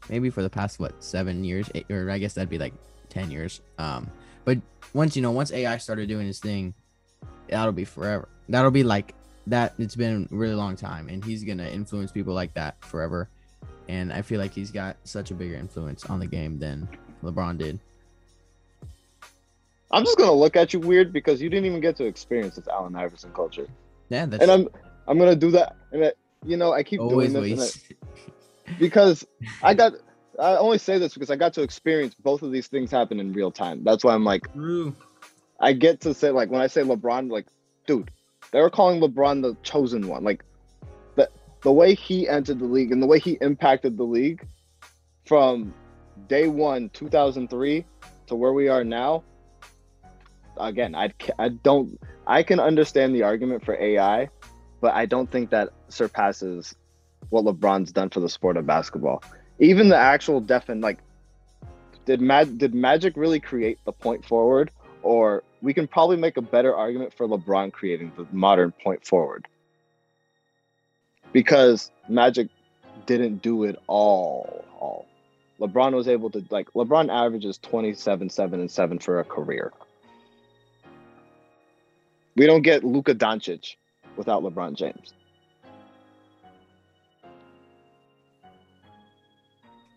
[0.10, 2.74] maybe for the past what seven years, eight, or I guess that'd be like
[3.10, 3.62] ten years.
[3.78, 4.10] Um,
[4.44, 4.58] but
[4.96, 6.74] once you know, once AI started doing his thing,
[7.48, 8.28] that'll be forever.
[8.50, 9.14] That'll be like
[9.46, 9.76] that.
[9.78, 13.30] It's been a really long time, and he's gonna influence people like that forever
[13.88, 16.88] and I feel like he's got such a bigger influence on the game than
[17.24, 17.80] LeBron did.
[19.92, 22.68] I'm just gonna look at you weird because you didn't even get to experience this
[22.68, 23.68] Allen Iverson culture.
[24.10, 24.68] Yeah, that's And I'm
[25.08, 25.76] I'm gonna do that.
[25.92, 27.78] And it, you know, I keep always doing this.
[27.92, 27.96] I-
[28.80, 29.26] because
[29.62, 29.94] I got
[30.40, 33.34] I only say this because I got to experience both of these things happen in
[33.34, 33.84] real time.
[33.84, 34.96] That's why I'm like True.
[35.60, 37.46] I get to say like when I say LeBron, like,
[37.86, 38.10] dude,
[38.52, 40.24] they were calling LeBron the chosen one.
[40.24, 40.44] Like
[41.64, 44.46] the way he entered the league and the way he impacted the league
[45.26, 45.74] from
[46.28, 47.86] day one, 2003
[48.28, 49.24] to where we are now.
[50.58, 54.30] Again, I I don't I can understand the argument for AI,
[54.82, 56.76] but I don't think that surpasses
[57.30, 59.24] what LeBron's done for the sport of basketball.
[59.60, 61.00] Even the actual defin like
[62.06, 64.70] did Mag- did Magic really create the point forward
[65.02, 69.48] or we can probably make a better argument for LeBron creating the modern point forward.
[71.34, 72.48] Because Magic
[73.06, 75.06] didn't do it all all.
[75.60, 79.72] LeBron was able to like LeBron averages 27 7 and 7 for a career.
[82.36, 83.76] We don't get Luka Doncic
[84.16, 85.14] without LeBron James.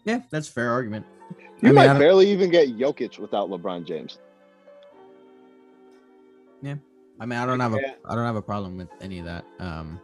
[0.04, 1.04] Yeah, that's a fair argument.
[1.62, 4.18] You I might barely even get Jokic without LeBron James.
[6.62, 6.76] Yeah.
[7.18, 9.44] I mean, I don't have a I don't have a problem with any of that.
[9.58, 10.00] Um,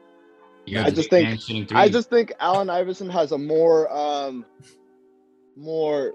[0.67, 4.45] You got I just think- I just think Allen Iverson has a more um
[5.57, 6.13] more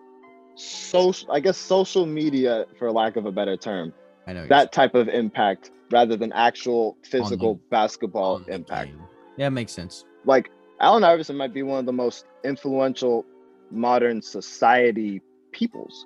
[0.55, 3.93] social I guess social media for lack of a better term.
[4.25, 7.59] I know That type of impact rather than actual physical saying.
[7.69, 8.89] basketball impact.
[8.91, 9.01] game.
[9.37, 10.05] Yeah, it makes sense.
[10.25, 13.25] Like Allen Iverson might be one of the most influential
[13.71, 16.05] modern society peoples.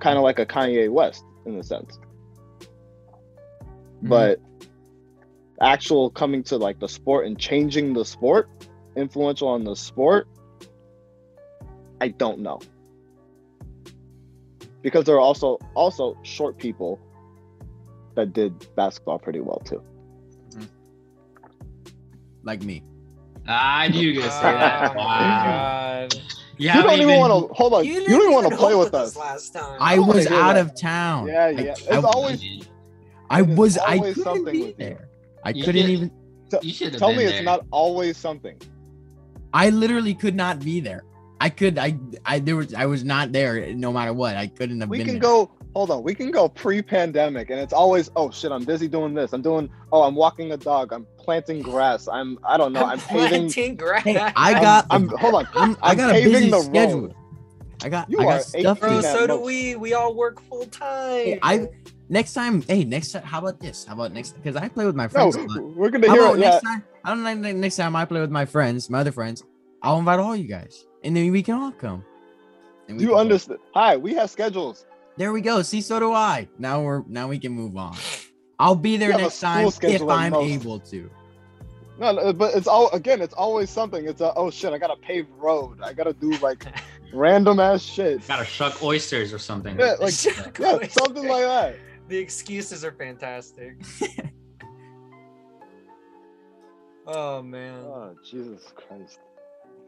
[0.00, 1.98] Kind of like a Kanye West in a sense.
[4.02, 4.08] Mhm.
[4.08, 4.40] But
[5.60, 8.48] actual coming to like the sport and changing the sport,
[8.96, 10.28] influential on the sport,
[12.00, 12.60] I don't know.
[14.82, 17.00] Because there are also also short people
[18.14, 19.82] that did basketball pretty well too.
[20.50, 20.64] Mm-hmm.
[22.44, 22.82] like me.
[23.48, 24.94] Ah, I knew you were gonna say that.
[24.96, 26.08] my Wow.
[26.58, 27.84] You You don't even want to hold on.
[27.84, 29.14] You, don't even want to play with us.
[29.14, 29.76] last time.
[29.80, 30.56] I I was out that.
[30.56, 31.26] of town.
[31.28, 31.74] Yeah, I- yeah.
[31.90, 32.42] I, It's always
[33.28, 33.78] I it is was.
[33.78, 35.05] I couldn't something be with there.
[35.46, 36.10] I You couldn't get- even.
[36.62, 37.34] You should have tell me there.
[37.38, 38.56] it's not always something.
[39.52, 41.04] I literally could not be there.
[41.40, 41.76] I could.
[41.78, 41.96] I.
[42.24, 42.38] I.
[42.38, 42.72] There was.
[42.74, 43.72] I was not there.
[43.74, 45.06] No matter what, I couldn't have We been.
[45.06, 45.22] can there.
[45.22, 45.50] go.
[45.74, 46.02] Hold on.
[46.02, 49.32] We can go pre-pandemic, and it's always, oh shit, I'm busy doing this.
[49.34, 49.68] I'm doing.
[49.92, 50.92] Oh, I'm walking a dog.
[50.92, 52.08] I'm planting grass.
[52.08, 52.38] I'm.
[52.44, 52.84] I don't know.
[52.84, 53.28] I'm paving.
[53.28, 54.02] planting grass.
[54.04, 54.86] Hey, I I'm- got.
[54.90, 55.08] I'm.
[55.08, 55.48] Hold on.
[55.54, 57.00] I'm, I I'm got a paving busy the schedule.
[57.02, 57.14] road.
[57.84, 58.10] I got.
[58.10, 58.80] You I are got stuff.
[58.80, 59.76] Bro, oh, so do we.
[59.76, 61.24] We all work full time.
[61.26, 61.68] Hey, I
[62.08, 62.62] next time.
[62.62, 63.22] Hey, next time.
[63.22, 63.84] How about this?
[63.84, 64.32] How about next?
[64.32, 65.36] Because I play with my No, friends.
[65.36, 65.62] a lot.
[65.76, 66.40] we're gonna How hear about it.
[66.40, 66.50] Yeah.
[66.50, 66.84] next time?
[67.04, 67.52] I don't know.
[67.52, 69.44] Next time I play with my friends, my other friends,
[69.82, 72.04] I'll invite all you guys, and then we can all come.
[72.88, 73.20] And we You can go.
[73.20, 73.58] understand?
[73.74, 74.86] Hi, we have schedules.
[75.16, 75.62] There we go.
[75.62, 76.48] See, so do I.
[76.58, 77.96] Now we're now we can move on.
[78.58, 80.50] I'll be there You have a next time if I'm most.
[80.50, 81.10] able to.
[81.98, 83.22] No, no, but it's all again.
[83.22, 84.06] It's always something.
[84.06, 84.72] It's a oh shit.
[84.74, 85.78] I gotta pave road.
[85.82, 86.66] I gotta do like
[87.14, 88.26] random ass shit.
[88.28, 89.78] Gotta shuck oysters or something.
[89.78, 90.12] Yeah, like
[90.58, 91.76] yeah, something like that.
[92.08, 93.82] The excuses are fantastic.
[97.06, 97.80] oh man.
[97.84, 99.18] Oh Jesus Christ!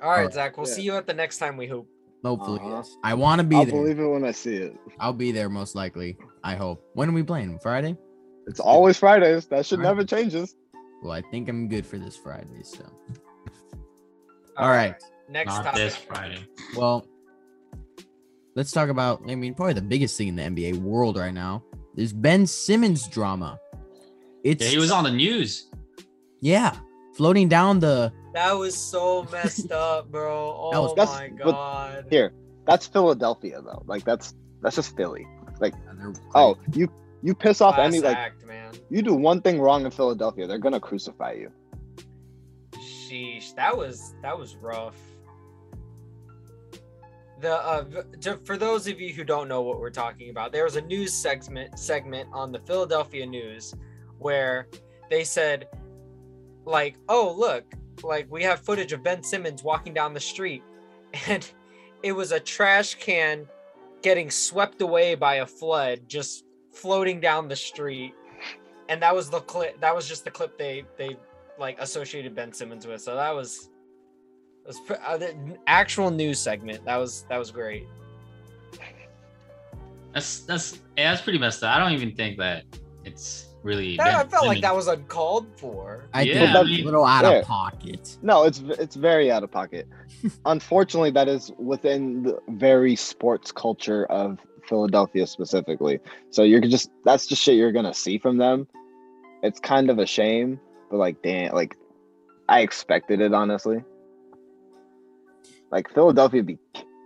[0.02, 0.56] All right, Zach.
[0.56, 0.74] We'll Yeah.
[0.74, 1.88] see you at the next time we hope.
[2.24, 2.76] Hopefully, Uh-huh.
[2.78, 2.96] yes.
[3.04, 3.72] I want to be I'll there.
[3.74, 4.76] believe it when I see it.
[4.98, 6.16] I'll be there most likely.
[6.42, 6.84] I hope.
[6.94, 7.58] When are we playing?
[7.60, 7.96] Friday?
[8.48, 9.46] It's always Fridays.
[9.46, 9.96] That should Alright.
[9.96, 10.56] never changes.
[11.02, 12.62] Well, I think I'm good for this Friday.
[12.64, 12.84] So,
[14.56, 14.96] all right.
[15.28, 15.78] Next Not topic.
[15.80, 16.38] this Friday.
[16.76, 17.06] Well,
[18.56, 19.20] let's talk about.
[19.28, 21.62] I mean, probably the biggest thing in the NBA world right now
[21.98, 23.58] is Ben Simmons drama.
[24.44, 25.68] It's Yeah, he was on the news.
[26.40, 26.74] yeah,
[27.16, 28.12] floating down the.
[28.34, 30.70] That was so messed up, bro.
[30.72, 32.06] That oh was- Oh That's- my but god.
[32.10, 32.32] Here,
[32.66, 33.82] that's Philadelphia though.
[33.86, 35.26] Like that's that's just Philly.
[35.60, 35.74] Like,
[36.34, 36.88] oh, you
[37.22, 38.72] you piss off Class any like act, man.
[38.90, 41.50] you do one thing wrong in Philadelphia, they're gonna crucify you.
[42.76, 44.94] Sheesh, that was that was rough.
[47.40, 47.84] The uh,
[48.22, 50.80] to, for those of you who don't know what we're talking about, there was a
[50.80, 53.74] news segment segment on the Philadelphia News
[54.18, 54.66] where
[55.08, 55.68] they said,
[56.64, 57.64] like, oh look,
[58.02, 60.62] like we have footage of Ben Simmons walking down the street,
[61.28, 61.48] and
[62.02, 63.46] it was a trash can
[64.02, 68.14] getting swept away by a flood, just floating down the street,
[68.88, 69.80] and that was the clip.
[69.80, 71.16] That was just the clip they they
[71.58, 73.00] like associated Ben Simmons with.
[73.00, 73.70] So that was
[74.68, 75.34] was uh, the
[75.66, 76.84] actual news segment.
[76.84, 77.86] That was that was great.
[80.14, 81.74] That's that's yeah, that's pretty messed up.
[81.74, 82.64] I don't even think that
[83.04, 83.96] it's really.
[83.96, 86.08] That, I Ben felt like that was uncalled for.
[86.14, 87.30] I Yeah, think I it's mean- a little out Yeah.
[87.40, 88.18] of pocket.
[88.22, 89.86] No, it's it's very out of pocket.
[90.46, 96.00] Unfortunately, that is within the very sports culture of Philadelphia specifically.
[96.30, 98.66] So you're just that's just shit you're gonna see from them.
[99.42, 100.58] It's kind of a shame,
[100.90, 101.76] but like damn, like
[102.48, 103.84] I expected it honestly.
[105.70, 106.58] Like Philadelphia be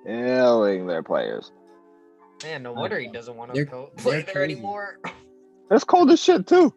[0.05, 1.53] killing their players.
[2.43, 4.53] Man, no wonder he doesn't want to go they're play there crazy.
[4.55, 4.99] anymore.
[5.71, 6.75] It's cold as shit too.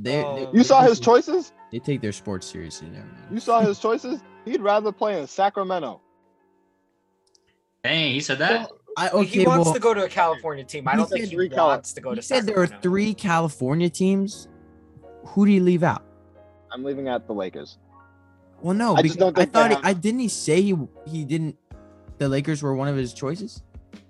[0.00, 1.52] They, Oh, they, You saw his choices.
[1.70, 3.28] They take their sports seriously there, man.
[3.30, 4.22] You saw his choices.
[4.44, 6.00] He'd rather play in Sacramento.
[7.82, 8.70] Dang, he said that.
[8.96, 10.86] I, he wants well, to go to a California team.
[10.86, 12.22] I don't think said he three Cali- wants to go he to.
[12.22, 14.48] said there are three California teams.
[15.26, 16.04] Who do he leave out?
[16.72, 17.78] I'm leaving out the Lakers.
[18.64, 20.62] Well, no, I because just don't I think they thought he, I didn't he say
[20.62, 20.74] he
[21.06, 21.58] he didn't.
[22.16, 23.62] The Lakers were one of his choices.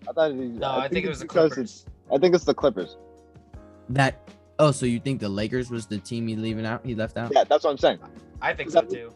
[0.08, 0.30] I thought.
[0.30, 1.86] He, No, I, think, it was it's the because Clippers.
[2.14, 2.96] I think it's the Clippers.
[3.88, 6.86] That oh, so you think the Lakers was the team he leaving out?
[6.86, 7.32] He left out.
[7.34, 7.98] Yeah, that's what I'm saying.
[8.40, 9.12] I think so that- too.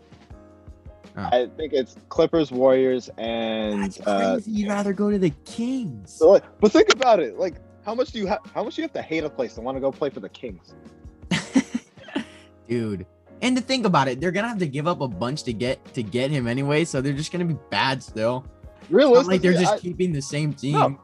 [1.17, 4.41] I think it's Clippers, Warriors, and That's uh.
[4.45, 6.13] You'd rather go to the Kings.
[6.13, 7.39] so, like, but think about it.
[7.39, 8.41] Like, how much do you have?
[8.53, 10.19] How much do you have to hate a place to want to go play for
[10.21, 10.75] the Kings?
[12.69, 13.07] dude.
[13.41, 15.85] And to think about it, they're gonna have to give up a bunch to get
[15.95, 18.45] to get him anyway, so they're just gonna be bad still.
[18.91, 20.73] Realistically, like they're just I, keeping the same team.
[20.73, 21.01] No.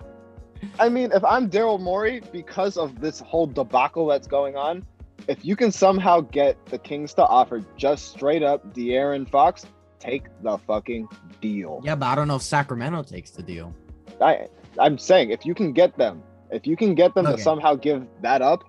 [0.78, 4.84] I mean, if I'm Daryl Morey, because of this whole debacle that's going on,
[5.28, 9.66] if you can somehow get the Kings to offer just straight up De'Aaron Fox,
[10.00, 11.06] take the fucking
[11.42, 11.80] deal.
[11.84, 13.74] Yeah, but I don't know if Sacramento takes the deal.
[14.20, 17.36] I, I'm saying if you can get them, if you can get them Okay.
[17.36, 18.64] to somehow give that up,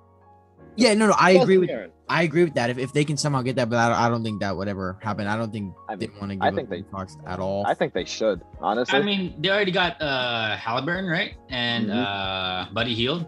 [0.75, 1.91] Yeah, no, no, I agree with De'Aaron.
[2.08, 2.70] I agree with that.
[2.70, 4.68] If, if they can somehow get that, but I don't, I don't think that would
[4.68, 5.26] ever happen.
[5.26, 7.18] I don't think I they mean, want to give I up think they- Ben Fox
[7.26, 7.65] at all.
[7.65, 9.00] I think they should honestly.
[9.00, 11.34] I mean, they already got uh Halliburton, right?
[11.50, 12.06] And Mhm.
[12.06, 13.26] uh Buddy Hield.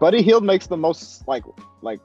[0.00, 1.44] Buddy Hield makes the most like
[1.82, 2.00] like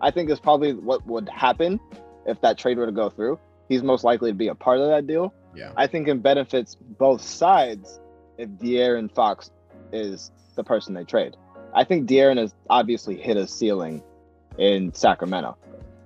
[0.00, 1.78] I think is probably what would happen
[2.26, 3.38] if that trade were to go through.
[3.68, 5.34] He's most likely to be a part of that deal.
[5.54, 5.72] Yeah.
[5.76, 8.00] I think it benefits both sides
[8.38, 9.50] if De'Aaron Fox
[9.92, 11.36] is the person they trade.
[11.74, 14.02] I think De'Aaron has obviously hit a ceiling
[14.58, 15.56] in Sacramento.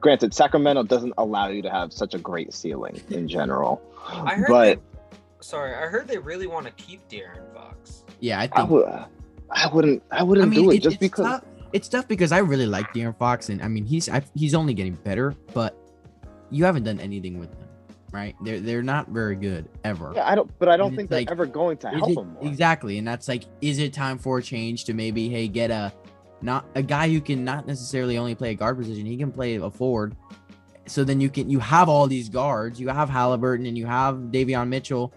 [0.00, 3.80] Granted, Sacramento doesn't allow you to have such a great ceiling in general.
[4.08, 4.48] I heard.
[4.48, 8.04] but they, sorry, I heard they really want to keep De'Aaron Fox.
[8.20, 8.70] yeah, I I, think.
[8.70, 8.86] would,
[9.50, 10.02] I wouldn't.
[10.10, 11.26] I wouldn't I mean, do it it- just it's because.
[11.26, 11.44] tough.
[11.72, 14.74] It's tough because I really like De'Aaron Fox, and I mean, he's I, he's only
[14.74, 15.74] getting better, but
[16.50, 17.66] you haven't done anything with him.
[18.12, 18.34] right?
[18.42, 20.12] They're they're not very good ever.
[20.14, 22.18] Yeah, I don't, but I don't And think they're like, ever going to help it-
[22.18, 22.44] him more.
[22.44, 25.90] exactly, and that's like, is it time for a change to maybe, hey, get a
[26.42, 29.56] not a guy who can not necessarily only play a guard position, he can play
[29.56, 30.16] a forward.
[30.86, 34.16] So then you can you have all these guards, you have Halliburton and you have
[34.16, 35.12] Davion Mitchell,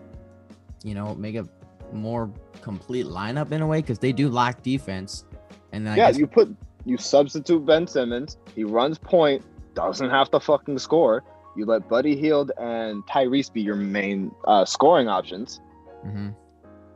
[0.84, 1.48] you know, make a
[1.92, 5.26] more complete lineup in a way because they do lack defense.
[5.72, 8.38] And yeah, guess you put you substitute Ben Simmons.
[8.54, 11.24] He runs point, doesn't have to fucking score.
[11.58, 15.62] You let Buddy Hield and Tyrese be your main uh, scoring options,
[16.06, 16.36] Mhm.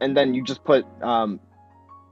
[0.01, 1.39] and then you just put um,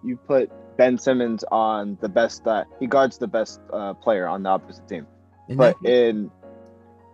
[0.03, 2.44] you put Ben Simmons on the best.
[2.46, 5.06] that he guards the best uh, player on the opposite team.
[5.50, 6.32] and But that- in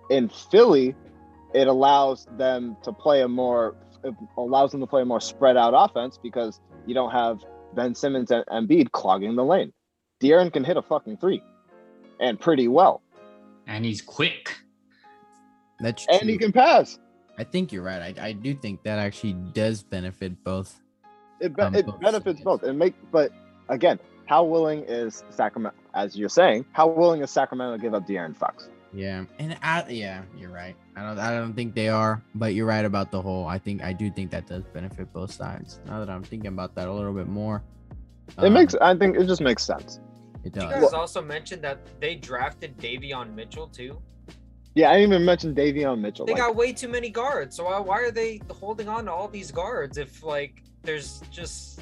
[0.09, 0.95] in Philly,
[1.53, 5.55] it allows them to play a more it allows them to play a more spread
[5.55, 7.39] out offense because you don't have
[7.73, 9.71] Ben Simmons and Embiid clogging the lane.
[10.21, 11.41] De'Aaron can hit a fucking three,
[12.19, 13.01] and pretty well,
[13.65, 14.57] And he's quick.
[15.79, 16.99] that's and he can pass.
[17.37, 18.17] I think you're right.
[18.19, 20.79] I, I do think that actually does benefit both.
[21.41, 22.43] It, be- Um, it both benefits sides.
[22.43, 22.63] both.
[22.63, 23.31] It make but
[23.69, 25.77] again, how willing is Sacramento?
[25.93, 28.69] As you're saying, how willing is Sacramento to give up De'Aaron Fox?
[28.93, 30.75] Yeah, and I, yeah, you're right.
[30.95, 33.47] I don't I don't think they are, but you're right about the whole.
[33.47, 35.79] I think I do think that does benefit both sides.
[35.87, 37.63] Now that I'm thinking about that a little bit more,
[38.37, 38.75] It um, makes.
[38.75, 39.99] I think it just makes sense.
[40.43, 40.71] it You does.
[40.83, 43.99] guys also mentioned that they drafted Davion Mitchell too.
[44.75, 46.25] Yeah, I didn't even mention Davion Mitchell.
[46.25, 47.55] They Like, got way too many guards.
[47.57, 51.81] So why, why are they holding on to all these guards if like there's just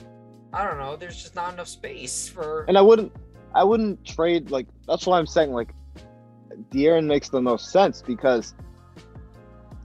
[0.54, 3.12] I don't know, there's just not enough space for and I wouldn't
[3.54, 5.74] I wouldn't trade like that's why I'm saying like
[6.72, 8.54] De'Aaron makes the most sense because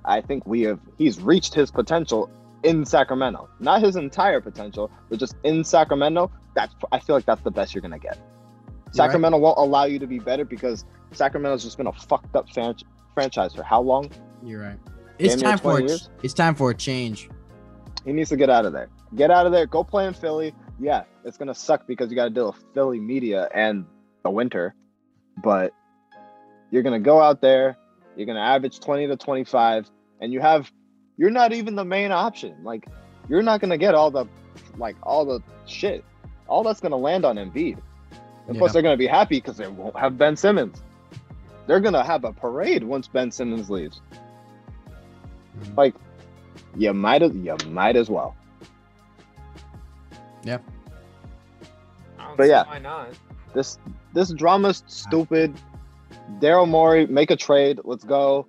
[0.05, 2.31] I think we have he's reached his potential
[2.63, 3.49] in Sacramento.
[3.61, 7.75] Not his entire potential, but just in Sacramento, that's I feel like that's the best
[7.75, 8.19] you're gonna get.
[8.93, 12.77] Sacramento won't allow you to be better because Sacramento's just been a fucked up fan-
[13.15, 14.11] franchise for how long?
[14.43, 14.79] You're right.
[15.19, 16.09] It's Damn time for a, years.
[16.23, 17.29] it's time for a change.
[18.05, 18.89] He needs to get out of there.
[19.15, 19.67] Get out of there.
[19.67, 20.55] Go play in Philly.
[20.79, 23.87] Yeah, it's gonna suck because you got to deal with Philly media and
[24.23, 24.75] the winter,
[25.43, 25.73] but
[26.71, 27.79] you're gonna go out there.
[28.17, 29.91] You're gonna average 20 to 25,
[30.21, 30.71] and you have.
[31.19, 32.63] You're not even the main option.
[32.63, 32.87] Like,
[33.29, 34.27] you're not gonna get all the,
[34.77, 36.05] like all the shit.
[36.47, 37.79] All that's gonna land on Embiid.
[38.49, 40.83] And plus, they're gonna be happy because they won't have Ben Simmons.
[41.67, 44.01] They're gonna have a parade once Ben Simmons leaves.
[45.61, 45.77] Mhm.
[45.77, 45.95] Like,
[46.77, 48.37] you might as you might as well.
[50.55, 52.65] I don't But yeah.
[52.67, 53.09] why not.
[53.55, 53.79] This
[54.13, 55.55] this drama's stupid.
[56.41, 57.81] Daryl Morey, make a trade.
[57.85, 58.47] Let's go.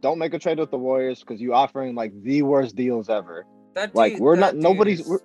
[0.00, 3.46] Don't make a trade with the Warriors because you offering like the worst deals ever.
[3.74, 5.18] That Like we're that not nobody's is- we're,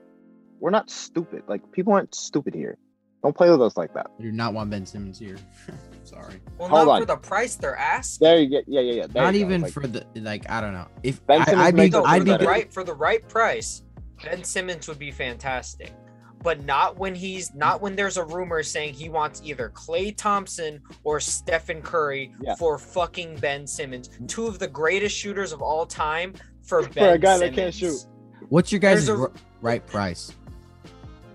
[0.60, 1.44] we're not stupid.
[1.48, 2.78] Like people aren't stupid here.
[3.22, 4.08] Don't play with us like that.
[4.18, 5.36] I do not want Ben Simmons here.
[6.06, 6.36] Sorry.
[6.58, 7.02] well, hold not on.
[7.02, 8.26] for the price they're asking.
[8.26, 9.08] There you get yeah yeah yeah.
[9.08, 10.50] there not even Like, for the like.
[10.50, 10.88] I don't know.
[11.04, 13.84] If Ben I, Simmons I'd be, No, I'd be right for the right price,
[14.24, 15.94] Ben Simmons would be fantastic.
[16.42, 20.80] But not when he's not when there's a rumor saying he wants either Klay Thompson
[21.04, 22.56] or Stephen Curry Yeah.
[22.56, 27.10] for fucking Ben Simmons, two of the greatest shooters of all time for Ben For
[27.14, 27.56] a guy that Simmons.
[27.56, 28.06] can't shoot.
[28.48, 30.32] What's your guys' There's a- r- right price?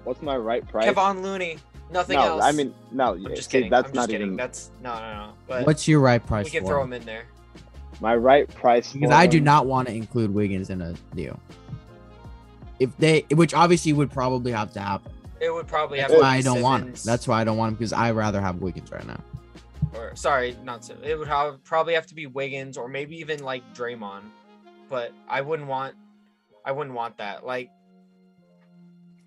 [0.05, 0.87] what's my right price?
[0.87, 1.59] Kevon Looney,
[1.91, 2.43] nothing no, else.
[2.45, 3.13] I mean no.
[3.15, 3.71] I'm yeah, just see, kidding.
[3.71, 4.27] That's I'm not just kidding.
[4.29, 5.33] even That's no, no, no.
[5.47, 6.95] But What's your right price we can for throw him?
[6.95, 7.25] him in there.
[8.01, 8.93] my right price.
[8.95, 11.39] Because for I do not want to include Wiggins in a deal.
[12.81, 15.13] If they, which obviously would probably have to happen.
[15.41, 16.87] It would probably have That's to why be I don't want him.
[16.89, 19.21] Simmons That's why I don't want him because I rather have Wiggins right now.
[19.95, 20.97] or sorry, not so.
[21.03, 24.23] It would have, probably have to be Wiggins or maybe even like Draymond,
[24.89, 25.95] but I wouldn't want,
[26.65, 27.45] I wouldn't want that.
[27.45, 27.71] Like,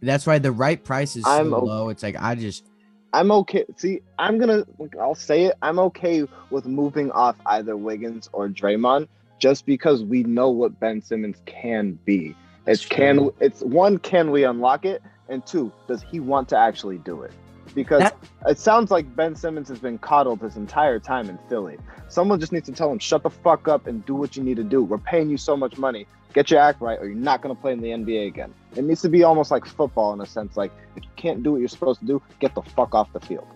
[0.02, 1.90] That's why the right price is so I'm o- low.
[1.90, 2.66] It's like I just
[3.14, 3.66] I'm okay.
[3.78, 4.66] See, I'm gonna.
[5.00, 5.56] I'll say it.
[5.62, 9.08] I'm okay with moving off either Wiggins or Draymond,
[9.40, 12.36] just because we know what Ben Simmons can be.
[12.68, 13.16] It's can.
[13.18, 13.34] true.
[13.40, 13.98] It's one.
[14.00, 15.02] Can we unlock it?
[15.30, 17.32] And two, does he want to actually do it?
[17.76, 21.78] Because That- it sounds like Ben Simmons has been coddled his entire time in Philly.
[22.08, 24.56] Someone just needs to tell him, shut the fuck up and do what you need
[24.58, 24.84] to do.
[24.84, 26.08] We're paying you so much money.
[26.34, 28.54] Get your act right, or you're not going to play in the NBA again.
[28.76, 30.56] It needs to be almost like football in a sense.
[30.56, 33.20] Like, if you can't do what you're supposed to do, get the fuck off the
[33.20, 33.48] field.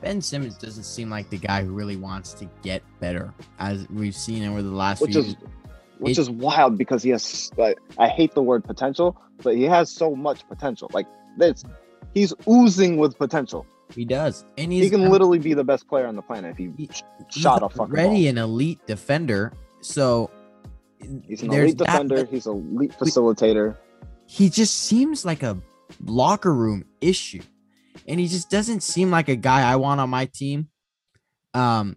[0.00, 4.14] Ben Simmons doesn't seem like the guy who really wants to get better, as we've
[4.14, 5.22] seen over the last Which few.
[5.22, 5.36] is
[5.98, 9.62] which It- is wild because he has like I hate the word potential, but he
[9.64, 10.90] has so much potential.
[10.92, 11.06] Like
[11.38, 11.64] this,
[12.14, 13.66] he's oozing with potential.
[13.94, 16.56] he does, and he's he can literally be the best player on the planet if
[16.58, 18.30] he, He- sh- shot a fucking already ball.
[18.30, 19.52] an elite defender.
[19.82, 20.30] So
[21.26, 22.24] He's an there's elite that, defender.
[22.24, 23.76] he's an elite facilitator.
[24.26, 25.58] he just seems like a
[26.02, 27.42] locker room issue,
[28.08, 30.68] and he just doesn't seem like a guy I want on my team.
[31.52, 31.96] Um,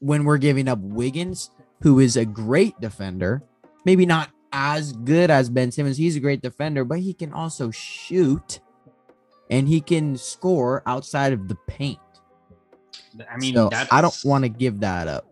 [0.00, 1.50] when we're giving up Wiggins
[1.82, 3.42] who is a great defender.
[3.84, 5.96] Maybe not as good as Ben Simmons.
[5.96, 8.60] He's a great defender, but he can also shoot
[9.50, 11.98] and he can score outside of the paint.
[13.30, 15.26] I mean, so that's, I don't want to give that up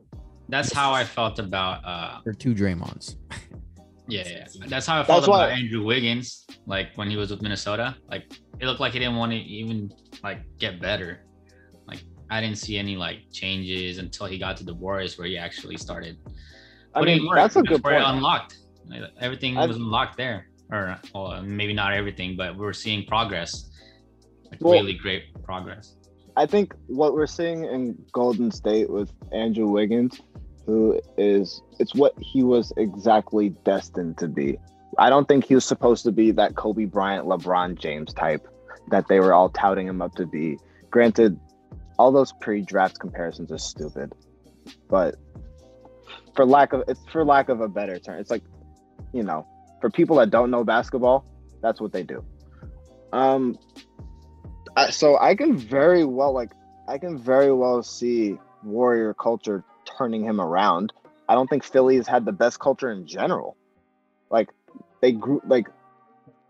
[0.49, 1.85] That's how I felt about.
[1.85, 3.17] uh for two Draymonds.
[4.11, 4.47] Yeah, yeah.
[4.69, 6.47] That's how I felt That's about why- Andrew Wiggins.
[6.65, 8.25] Like when he was with Minnesota, like
[8.59, 9.93] it looked like he didn't want to even
[10.25, 11.27] like get better.
[12.31, 15.77] I didn't see any like changes until he got to the Warriors, where he actually
[15.77, 16.19] started.
[16.95, 17.37] I putting mean, work.
[17.37, 18.17] that's a good where it point.
[18.17, 18.59] unlocked.
[19.21, 23.71] Everything I- was unlocked there, or well, maybe not everything, but we are seeing progress.
[24.51, 25.95] Like Well- really great progress.
[26.37, 30.21] I think what we're seeing in Golden State with Andrew Wiggins,
[30.67, 34.57] who is it's what he was exactly destined to be.
[34.99, 38.47] I don't think he was supposed to be that Kobe Bryant, LeBron James type
[38.91, 40.59] that they were all touting him up to be.
[40.91, 41.39] Granted,
[41.99, 44.13] all those pre-draft comparisons are stupid,
[44.89, 45.17] but
[46.35, 48.43] for lack of it's for lack of a better term, it's like
[49.13, 49.47] you know,
[49.81, 51.25] for people that don't know basketball,
[51.63, 52.25] that's what they do.
[53.13, 53.59] Um,
[54.77, 56.51] I, so I can very well like
[56.87, 59.65] I can very well see warrior culture
[59.99, 60.93] turning him around.
[61.29, 63.57] I don't think Philly has had the best culture in general.
[64.31, 64.51] Like
[65.01, 65.69] they grew like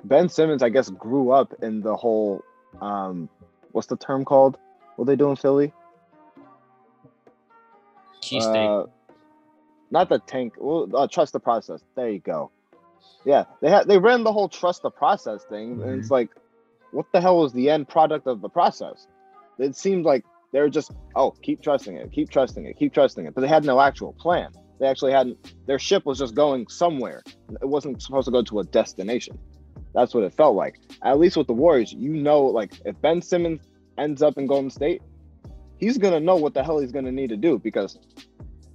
[0.04, 2.42] Ben Simmons, I guess, grew up in the whole
[2.80, 3.28] um
[3.72, 4.58] what's the term called?
[4.98, 5.72] What they do in Philly?
[8.20, 8.82] Cheesesteak.
[8.82, 8.90] Uh,
[9.92, 10.54] not the tank.
[10.58, 11.84] Well, uh, trust the process.
[11.94, 12.50] There you go.
[13.24, 16.30] Yeah, they had they ran the whole trust the process thing, and it's like,
[16.90, 19.06] what the hell was the end product of the process?
[19.60, 23.24] It seemed like they were just, oh, keep trusting it, keep trusting it, keep trusting
[23.24, 24.50] it, but they had no actual plan.
[24.80, 25.54] They actually hadn't.
[25.68, 27.22] Their ship was just going somewhere.
[27.62, 29.38] It wasn't supposed to go to a destination.
[29.94, 30.80] That's what it felt like.
[31.04, 33.60] At least with the Warriors, you know, like if Ben Simmons
[33.98, 35.02] ends up in Golden State,
[35.78, 37.98] he's gonna know what the hell he's gonna need to do because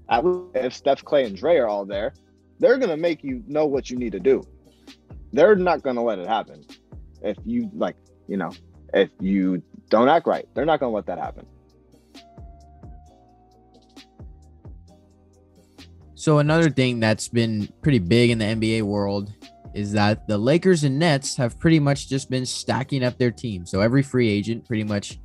[0.09, 2.13] if Steph Klay and Dre are all there,
[2.59, 4.43] they're gonna make you know what you need to do.
[5.31, 6.63] They're not gonna let it happen.
[7.21, 7.95] If you like,
[8.27, 8.51] you know,
[8.93, 11.45] if you don't act right, they're not gonna let that happen.
[16.15, 19.33] So another thing that's been pretty big in the NBA world
[19.73, 23.65] is that the Lakers and Nets have pretty much just been stacking up their team.
[23.65, 25.19] So every free agent pretty much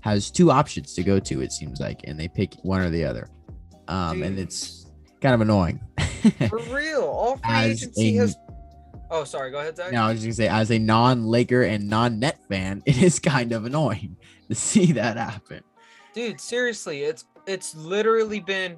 [0.00, 3.04] has two options to go to, it seems like, and they pick one or the
[3.04, 3.28] other.
[3.88, 4.86] Um, and it's
[5.20, 5.80] kind of annoying.
[6.48, 8.36] For real, all free agency a- has.
[9.10, 9.50] Oh, sorry.
[9.50, 9.92] Go ahead, Zach.
[9.92, 13.52] now, I was just gonna say, as a non-Laker and non-Net fan, it is kind
[13.52, 14.16] of annoying
[14.48, 15.62] to see that happen.
[16.14, 18.76] Dude, seriously, it's it's literally been.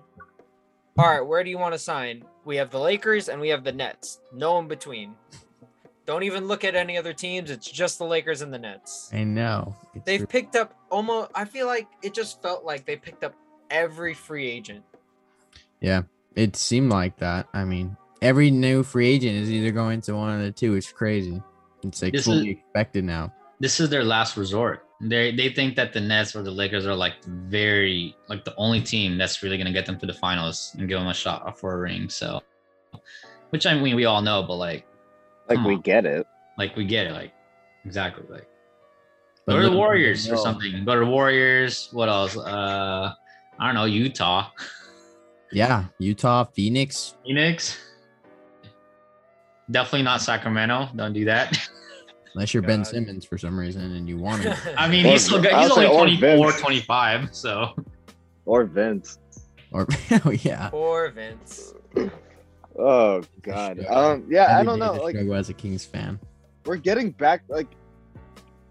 [0.96, 2.24] All right, where do you want to sign?
[2.44, 4.20] We have the Lakers and we have the Nets.
[4.32, 5.14] No in between.
[6.06, 7.50] Don't even look at any other teams.
[7.50, 9.10] It's just the Lakers and the Nets.
[9.12, 9.74] I know.
[9.94, 11.30] It's They've re- picked up almost.
[11.34, 13.34] I feel like it just felt like they picked up
[13.70, 14.84] every free agent.
[15.80, 16.02] Yeah,
[16.36, 17.48] it seemed like that.
[17.54, 20.74] I mean, every new free agent is either going to one of the two.
[20.74, 21.42] It's crazy.
[21.82, 23.32] It's like This fully is- expected now.
[23.58, 24.86] this is their last resort.
[25.00, 28.80] They they think that the Nets or the Lakers are like very like the only
[28.80, 31.74] team that's really gonna get them to the finals and give them a shot for
[31.74, 32.08] a ring.
[32.08, 32.40] So,
[33.50, 34.86] which I mean we all know, but like
[35.48, 35.80] Like we on.
[35.80, 36.26] get it.
[36.56, 37.32] like we get it, like
[37.84, 38.48] exactly like
[39.46, 40.84] But go to the Warriors or something.
[40.84, 41.88] Go to the Warriors.
[41.92, 42.36] What else?
[42.36, 43.12] Uh,
[43.58, 43.84] I don't know.
[43.84, 44.48] Utah,
[45.52, 47.14] Yeah, Utah, Phoenix.
[47.24, 47.78] Phoenix.
[49.70, 50.88] Definitely not Sacramento.
[50.96, 51.58] Don't do that.
[52.34, 54.56] Unless you're Ben Simmons for some reason and you want to.
[54.80, 56.60] I mean, Or- he's still got, I he's only or 24, Vince.
[56.60, 57.34] 25.
[57.34, 57.68] So
[58.44, 59.18] Or Vince.
[59.72, 59.86] or
[60.24, 60.68] oh yeah.
[60.70, 61.74] Poor Vince.
[62.78, 63.84] Oh God.
[63.86, 64.24] Um.
[64.28, 64.58] Yeah.
[64.58, 64.96] I don't know.
[64.96, 66.18] to Like struggle as a Kings fan.
[66.66, 67.42] we're getting back.
[67.48, 67.68] Like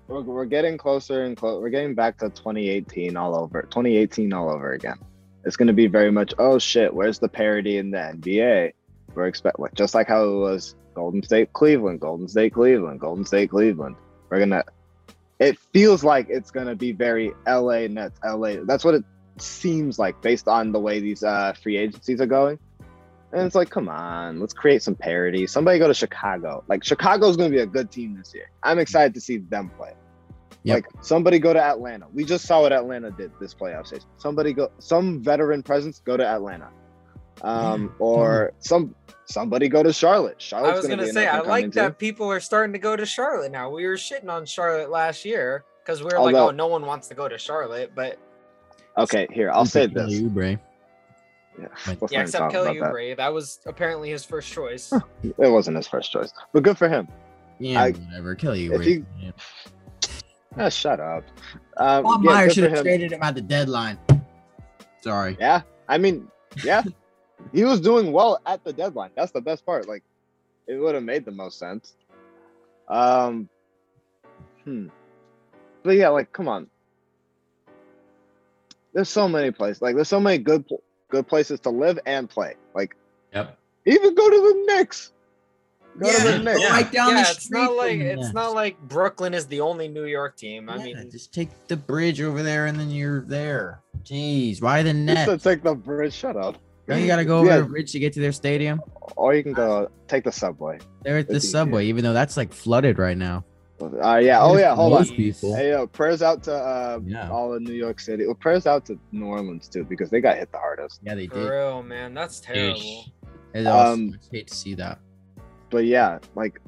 [0.07, 1.61] we're, we're getting closer and close.
[1.61, 3.61] We're getting back to 2018 all over.
[3.61, 4.97] 2018 all over again.
[5.45, 6.33] It's gonna be very much.
[6.37, 6.93] Oh shit.
[6.93, 8.73] Where's the parity in the NBA?
[9.15, 13.25] We're expect like just like how it was Golden State, Cleveland, Golden State, Cleveland, Golden
[13.25, 13.95] State, Cleveland.
[14.29, 14.63] We're gonna.
[15.39, 18.55] It feels like it's gonna be very LA Nets, LA.
[18.63, 19.03] That's what it
[19.37, 22.59] seems like based on the way these uh, free agencies are going.
[23.31, 25.47] And it's like, come on, let's create some parity.
[25.47, 26.63] Somebody go to Chicago.
[26.67, 28.51] Like Chicago's going to be a good team this year.
[28.61, 29.93] I'm excited to see them play.
[30.63, 30.75] Yep.
[30.75, 32.05] Like somebody go to Atlanta.
[32.13, 34.07] We just saw what Atlanta did this playoff season.
[34.17, 36.69] Somebody go, some veteran presence go to Atlanta,
[37.41, 40.43] um, or some somebody go to Charlotte.
[40.53, 41.93] I was gonna, gonna say I like that team.
[41.95, 43.69] people are starting to go to Charlotte now.
[43.69, 47.07] We were shitting on Charlotte last year because we were like, oh, no one wants
[47.09, 48.17] to go to Charlotte, but
[48.97, 50.21] Okay, here I'll say Kelly this.
[50.21, 50.59] Oubre.
[51.59, 51.67] Yeah,
[51.99, 53.33] But- yeah, except talk Kelly about Oubre, that.
[53.33, 54.89] was apparently his first choice.
[54.89, 55.03] that.
[55.23, 57.07] It wasn't his first choice, but good for him.
[57.59, 58.35] Yeah, I- whatever.
[58.35, 58.85] Kelly if Oubre.
[58.85, 59.31] you- yeah.
[60.57, 61.23] Ah, shut up.
[61.77, 62.83] Um, Bob yeah, Meyer should have him.
[62.83, 63.97] traded him at the deadline.
[65.01, 65.35] Sorry.
[65.39, 66.27] Yeah, I mean,
[66.63, 66.83] yeah,
[67.51, 69.11] he was doing well at the deadline.
[69.15, 69.87] That's the best part.
[69.87, 70.03] Like,
[70.67, 71.93] it would have made the most sense.
[72.87, 73.49] Um,
[74.63, 74.87] hmm.
[75.83, 76.67] But yeah, like, come on.
[78.93, 79.81] There's so many places.
[79.81, 80.65] Like, there's so many good,
[81.09, 82.55] good places to live and play.
[82.75, 82.95] Like,
[83.33, 83.57] Yep.
[83.87, 85.11] even go to the Knicks.
[85.99, 86.61] Go to Yeah, the Knicks.
[86.61, 86.69] yeah.
[86.71, 89.87] right down yeah, the it's not like it's the not like Brooklyn is the only
[89.87, 90.69] New York team.
[90.69, 93.81] I Yeah, mean, just take the bridge over there and then you're there.
[94.03, 95.27] Jeez, why the You net?
[95.27, 96.13] said take the bridge.
[96.13, 96.57] Shut up.
[96.87, 97.57] Don't you gotta go over Yeah.
[97.59, 98.81] the bridge to get to their stadium?
[99.15, 100.79] Or you can go take the subway.
[101.03, 101.51] They're at the That's easy.
[101.51, 103.45] subway, even though that's like flooded right now.
[103.81, 104.41] Uh, yeah.
[104.41, 104.75] Oh yeah.
[104.75, 105.05] Hold on.
[105.07, 105.55] People.
[105.55, 107.29] Hey, yo, prayers out to uh, Yeah.
[107.29, 108.25] all of New York City.
[108.25, 110.99] Well, prayers out to New Orleans too because they got hit the hardest.
[111.03, 111.49] Yeah, they for did.
[111.49, 113.05] real, man, that's terrible.
[113.53, 114.99] It also, Um, I hate to see that.
[115.69, 116.59] But yeah, like,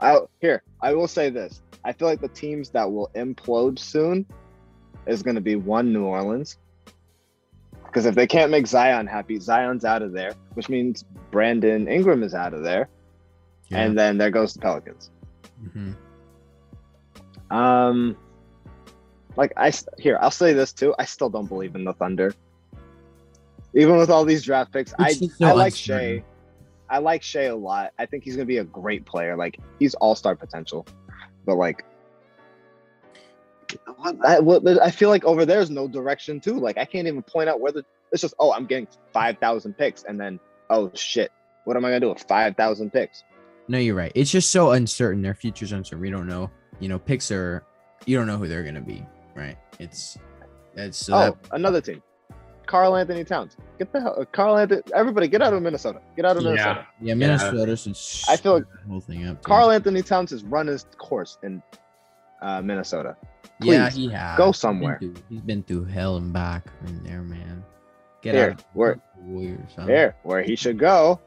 [0.00, 4.26] I here I will say this: I feel like the teams that will implode soon
[5.06, 6.58] is going to be one New Orleans.
[7.90, 12.22] Because if they can't make Zion happy, Zion's out of there, which means Brandon Ingram
[12.22, 12.88] is out of there,
[13.72, 15.10] and then there goes the Pelicans.
[15.64, 15.96] Mhm.
[17.50, 18.16] Um,
[19.36, 20.94] like I here, I'll say this too.
[21.00, 22.32] I still don't believe in the Thunder,
[23.74, 24.94] even with all these draft picks.
[24.98, 26.18] I It's just so I like uncertain.
[26.18, 26.24] Shea.
[26.88, 27.92] I like Shea a lot.
[27.98, 29.36] I think he's gonna be a great player.
[29.36, 30.86] Like he's all star potential,
[31.44, 31.84] but like.
[34.24, 34.38] I,
[34.82, 36.58] I feel like over there's no direction too.
[36.58, 37.84] Like I can't even point out where the.
[38.12, 41.30] It's just oh I'm getting five thousand picks and then oh shit
[41.64, 43.22] what am I gonna do with five thousand picks?
[43.68, 44.12] No, you're right.
[44.14, 45.22] It's just so uncertain.
[45.22, 46.00] Their future's uncertain.
[46.00, 46.50] We don't know.
[46.80, 47.64] You know, picks are.
[48.06, 49.56] You don't know who they're gonna be, right?
[49.78, 50.18] It's.
[50.74, 52.02] It's so oh, that- another team.
[52.66, 53.56] Karl Anthony Towns.
[53.78, 54.82] Get the hell, Karl Anthony.
[54.94, 56.00] Everybody, get out of Minnesota.
[56.14, 56.86] Get out of Minnesota.
[57.00, 57.96] yeah, yeah Minnesota should.
[58.28, 59.36] I feel like the whole thing up.
[59.36, 59.44] dude.
[59.44, 61.62] Karl Anthony Towns has run his course in
[62.42, 63.16] uh, Minnesota.
[63.62, 64.36] Yeah, he has.
[64.38, 64.98] go He's been somewhere.
[64.98, 67.64] through- He's been through hell and back in there, man.
[68.22, 68.64] Get Here, out.
[68.74, 69.70] where- of the Warriors.
[69.76, 69.86] huh?
[69.86, 71.20] Here, where he should go,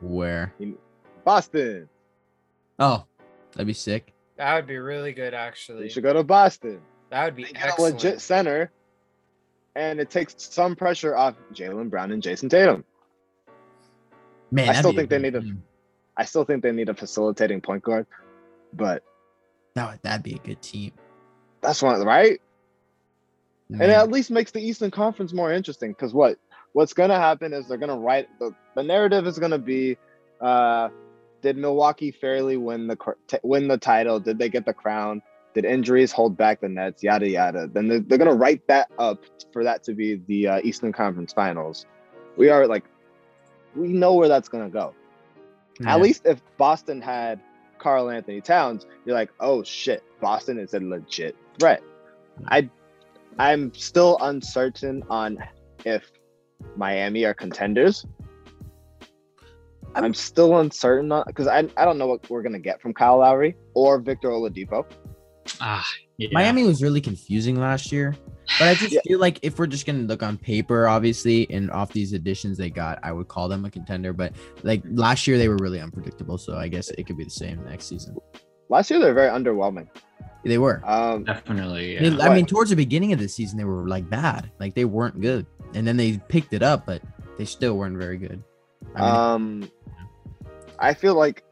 [0.00, 0.54] Where?
[1.24, 1.88] Boston.
[2.78, 3.04] Oh,
[3.52, 4.14] that'd be sick.
[4.36, 5.84] That would be really good, actually.
[5.84, 6.80] He should go to Boston.
[7.10, 8.70] That would be They get a legit center,
[9.74, 12.84] and it takes some pressure off Jaylen Brown and Jayson Tatum.
[14.50, 15.62] Man, I still think they need a- team.
[16.16, 18.06] I still think they need a facilitating point guard,
[18.72, 19.02] but
[19.74, 20.92] That would that'd be a good team.
[21.60, 22.40] that's one right.
[23.70, 25.92] and it at least makes the Eastern Conference more interesting.
[25.92, 26.38] Because what
[26.72, 29.96] what's gonna happen is they're gonna write the, the narrative is gonna be,
[30.40, 30.88] uh,
[31.42, 32.96] did Milwaukee fairly win the
[33.26, 34.20] t- win the title?
[34.20, 35.22] Did they get the crown?
[35.54, 37.02] Did injuries hold back the Nets?
[37.02, 37.66] Yada yada.
[37.66, 41.32] Then they're, they're gonna write that up for that to be the uh, Eastern Conference
[41.32, 41.86] Finals.
[42.36, 42.84] We are like,
[43.74, 44.94] we know where that's gonna go.
[45.80, 45.94] yeah.
[45.94, 47.40] At least if Boston had
[47.78, 51.82] Karl Anthony Towns, you're like, oh shit, Boston is a legit threat.
[52.46, 52.68] I
[53.38, 55.38] I'm still uncertain on
[55.84, 56.10] if
[56.76, 58.04] Miami are contenders.
[59.94, 63.18] I'm still uncertain on because I, I don't know what we're gonna get from Kyle
[63.18, 64.84] Lowry or Victor Oladipo.
[65.60, 65.86] Ah,
[66.18, 66.28] yeah.
[66.32, 68.14] Miami was really confusing last year,
[68.58, 69.00] but I just Yeah.
[69.06, 72.70] feel like if we're just gonna look on paper, obviously, and off these additions they
[72.70, 74.12] got, I would call them a contender.
[74.12, 74.32] But
[74.62, 77.64] like last year, they were really unpredictable, so I guess it could be the same
[77.64, 78.16] next season.
[78.68, 79.88] Last year they're very underwhelming.
[80.44, 80.80] They were.
[80.84, 81.98] Um, definitely.
[81.98, 82.28] They- Yeah.
[82.28, 85.20] I mean, towards the beginning of the season, they were like bad, like they weren't
[85.20, 87.02] good, and then they picked it up, but
[87.38, 88.42] they still weren't very good.
[88.94, 89.10] I mean,
[89.64, 89.70] um,
[90.78, 91.42] I feel like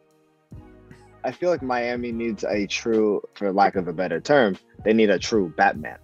[1.25, 5.11] I feel like Miami needs a true, for lack of a better term, they need
[5.11, 5.99] a true Batman.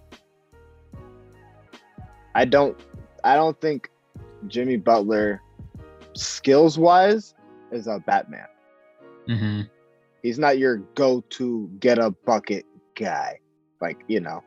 [2.35, 2.77] I don't,
[3.23, 3.89] I don't think
[4.47, 5.41] Jimmy Butler,
[6.15, 7.33] skills wise,
[7.71, 8.47] is a Batman.
[9.27, 9.61] hmm
[10.21, 12.65] He's not your go-to get a bucket
[12.95, 13.39] guy,
[13.81, 14.41] like you know,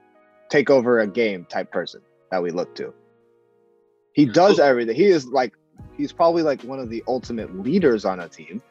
[0.49, 2.95] take over a game type person that we look to.
[4.15, 4.97] He does everything.
[4.97, 5.53] He is like
[5.97, 8.63] he's probably like one of the ultimate leaders on a team,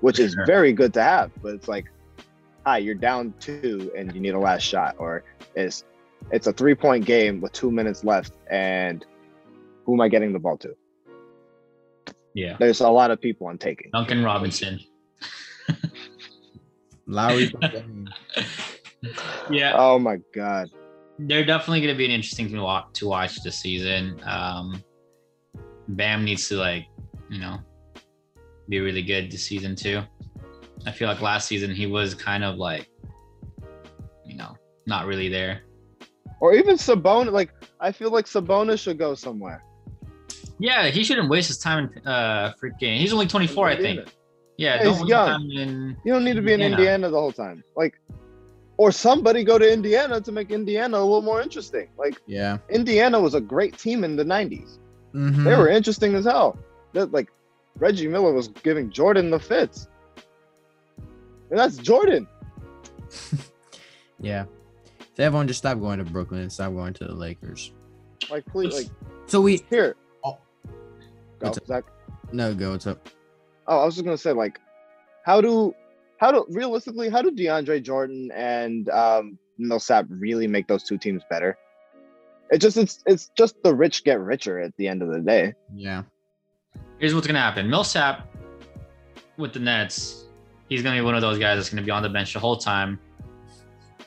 [0.00, 0.44] which is Sure.
[0.44, 1.30] very good to have.
[1.42, 1.86] But it's like,
[2.66, 5.84] hi, you're down two and you need a last shot, or it's
[6.30, 9.04] it's a three point game with two minutes left, and
[9.84, 10.74] who am I getting the ball to?
[12.34, 12.56] Yeah.
[12.58, 13.90] There's a lot of people I'm taking.
[13.92, 14.80] Duncan Robinson.
[17.06, 17.52] Lowry.
[19.50, 19.72] Yeah.
[19.76, 20.70] Oh my god.
[21.18, 24.20] they're definitely going to be an interesting to watch, to watch this season.
[24.24, 24.80] Um,
[25.88, 26.86] Bam needs to like,
[27.28, 27.58] you know,
[28.68, 30.02] be really good this season too.
[30.86, 32.88] I feel like last season he was kind of like,
[34.24, 34.56] you know,
[34.86, 35.62] not really there.
[36.42, 39.62] Or even Sabonis, like I feel like Sabonis should go somewhere.
[40.58, 42.98] Yeah, he shouldn't waste his time in uh freaking.
[42.98, 44.00] He's only 24, I think.
[44.58, 45.28] Yeah, Yeah, don't he's young.
[45.28, 45.96] time in.
[46.04, 46.82] You don't need to be in Indiana.
[46.82, 47.62] Indiana the whole time.
[47.76, 47.94] Like,
[48.76, 51.88] or somebody go to Indiana to make Indiana a little more interesting.
[51.96, 54.80] Like, yeah, Indiana was a great team in the 90s.
[55.14, 55.44] Mhm.
[55.44, 56.58] They were interesting as hell.
[56.92, 57.28] That like
[57.78, 59.86] Reggie Miller was giving Jordan the fits.
[61.50, 62.26] And that's Jordan.
[64.20, 64.44] yeah.
[65.14, 67.72] So everyone just stop going to Brooklyn and stop going to the Lakers.
[68.30, 68.86] Like please like
[69.26, 69.96] So we here.
[70.24, 70.38] Oh.
[71.38, 71.84] Go, Zach.
[72.32, 72.70] no go.
[72.70, 73.08] What's up?
[73.66, 74.60] Oh, I was just gonna say, like,
[75.24, 75.74] how do
[76.18, 81.22] how do realistically how do DeAndre Jordan and um Millsap really make those two teams
[81.28, 81.58] better?
[82.50, 85.54] It just it's it's just the rich get richer at the end of the day.
[85.74, 86.04] Yeah.
[86.98, 87.68] Here's what's gonna happen.
[87.68, 88.28] Millsap
[89.36, 90.26] with the Nets,
[90.68, 92.56] he's gonna be one of those guys that's gonna be on the bench the whole
[92.56, 92.98] time,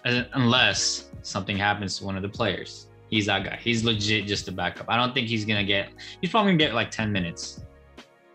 [0.05, 2.87] Uh, unless something happens to one of the players.
[3.09, 3.57] He's that guy.
[3.61, 4.85] He's legit just a backup.
[4.87, 5.89] I don't think he's gonna get.
[6.21, 7.63] He's probably gonna get like ten minutes,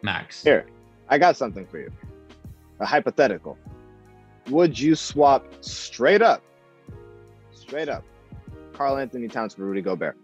[0.03, 0.43] max.
[0.43, 0.67] Here,
[1.09, 1.91] I got something for you.
[2.81, 3.57] A hypothetical.
[4.49, 6.43] Would you swap straight up,
[7.53, 8.05] straight up,
[8.73, 10.17] Karl Anthony Towns for Rudy Gobert?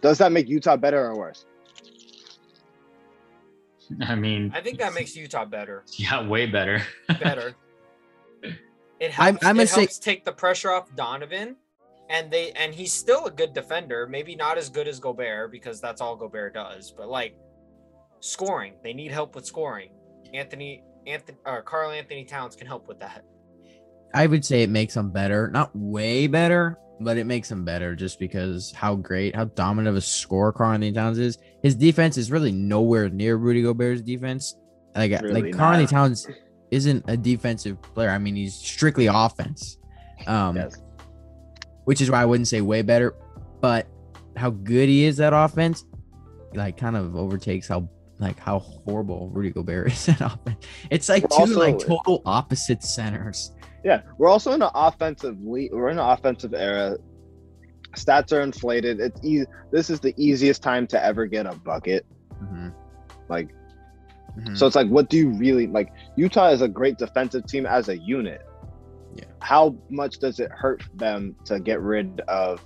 [0.00, 1.44] Does that make Utah better or worse?
[4.00, 5.84] I mean, I think that makes Utah better.
[5.92, 6.82] yeah, way better.
[7.20, 7.54] Better.
[9.00, 11.56] It I'm- helps, I'm it gonna say- take the pressure off Donovan.
[12.08, 15.80] And they and he's still a good defender, maybe not as good as Gobert because
[15.80, 17.34] that's all Gobert does, but like
[18.20, 19.90] scoring, they need help with scoring.
[20.32, 23.24] Anthony Anthony or Karl Anthony Towns can help with that.
[24.14, 25.48] I would say it makes them better.
[25.48, 29.96] Not way better, but it makes them better just because how great, how dominant of
[29.96, 31.38] a scorer Karl Anthony Towns is.
[31.62, 34.56] His defense is really nowhere near Rudy Gobert's defense.
[34.94, 35.86] Like, Really like Karl Anthony.
[35.88, 36.28] Towns
[36.70, 38.10] isn't a defensive player.
[38.10, 39.78] I mean, he's strictly offense.
[40.26, 40.76] Um, Yes.
[41.84, 43.14] which is why I wouldn't say way better,
[43.60, 43.86] but
[44.36, 45.84] how good he is at offense,
[46.54, 47.88] like kind of overtakes how
[48.18, 50.64] like how horrible Rudy Gobert is at offense.
[50.90, 53.52] It's like We're two like total opposite centers.
[53.84, 56.96] Yeah, we're also in an offensive le- we're in an offensive era.
[57.94, 59.00] Stats are inflated.
[59.00, 59.46] It's easy.
[59.70, 62.04] This is the easiest time to ever get a bucket.
[62.42, 62.72] Mhm.
[63.28, 63.54] Like,
[64.38, 64.56] Mhm.
[64.56, 65.92] so it's like, what do you really like?
[66.16, 68.42] Utah is a great defensive team as a unit.
[69.14, 69.24] Yeah.
[69.40, 72.60] How much does it hurt them to get rid of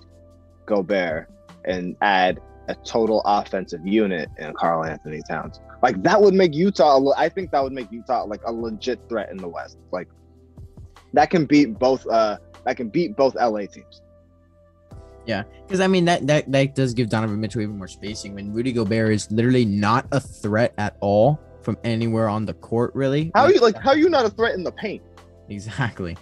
[0.66, 1.30] Gobert
[1.64, 5.60] and add a total offensive unit in Karl Anthony Towns?
[5.82, 6.96] Like that would make Utah.
[6.96, 9.78] a le- I think that would make Utah like a legit threat in the West.
[9.92, 10.08] Like
[11.12, 12.06] that can beat both.
[12.06, 14.02] Uh, that can beat both LA teams.
[15.26, 18.52] Yeah, because I mean that that that does give Donovan Mitchell even more spacing when
[18.52, 22.94] Rudy Gobert is literally not a threat at all from anywhere on the court.
[22.94, 23.76] Really, How are you like?
[23.76, 25.02] How are you not a threat in the paint?
[25.48, 26.16] exactly?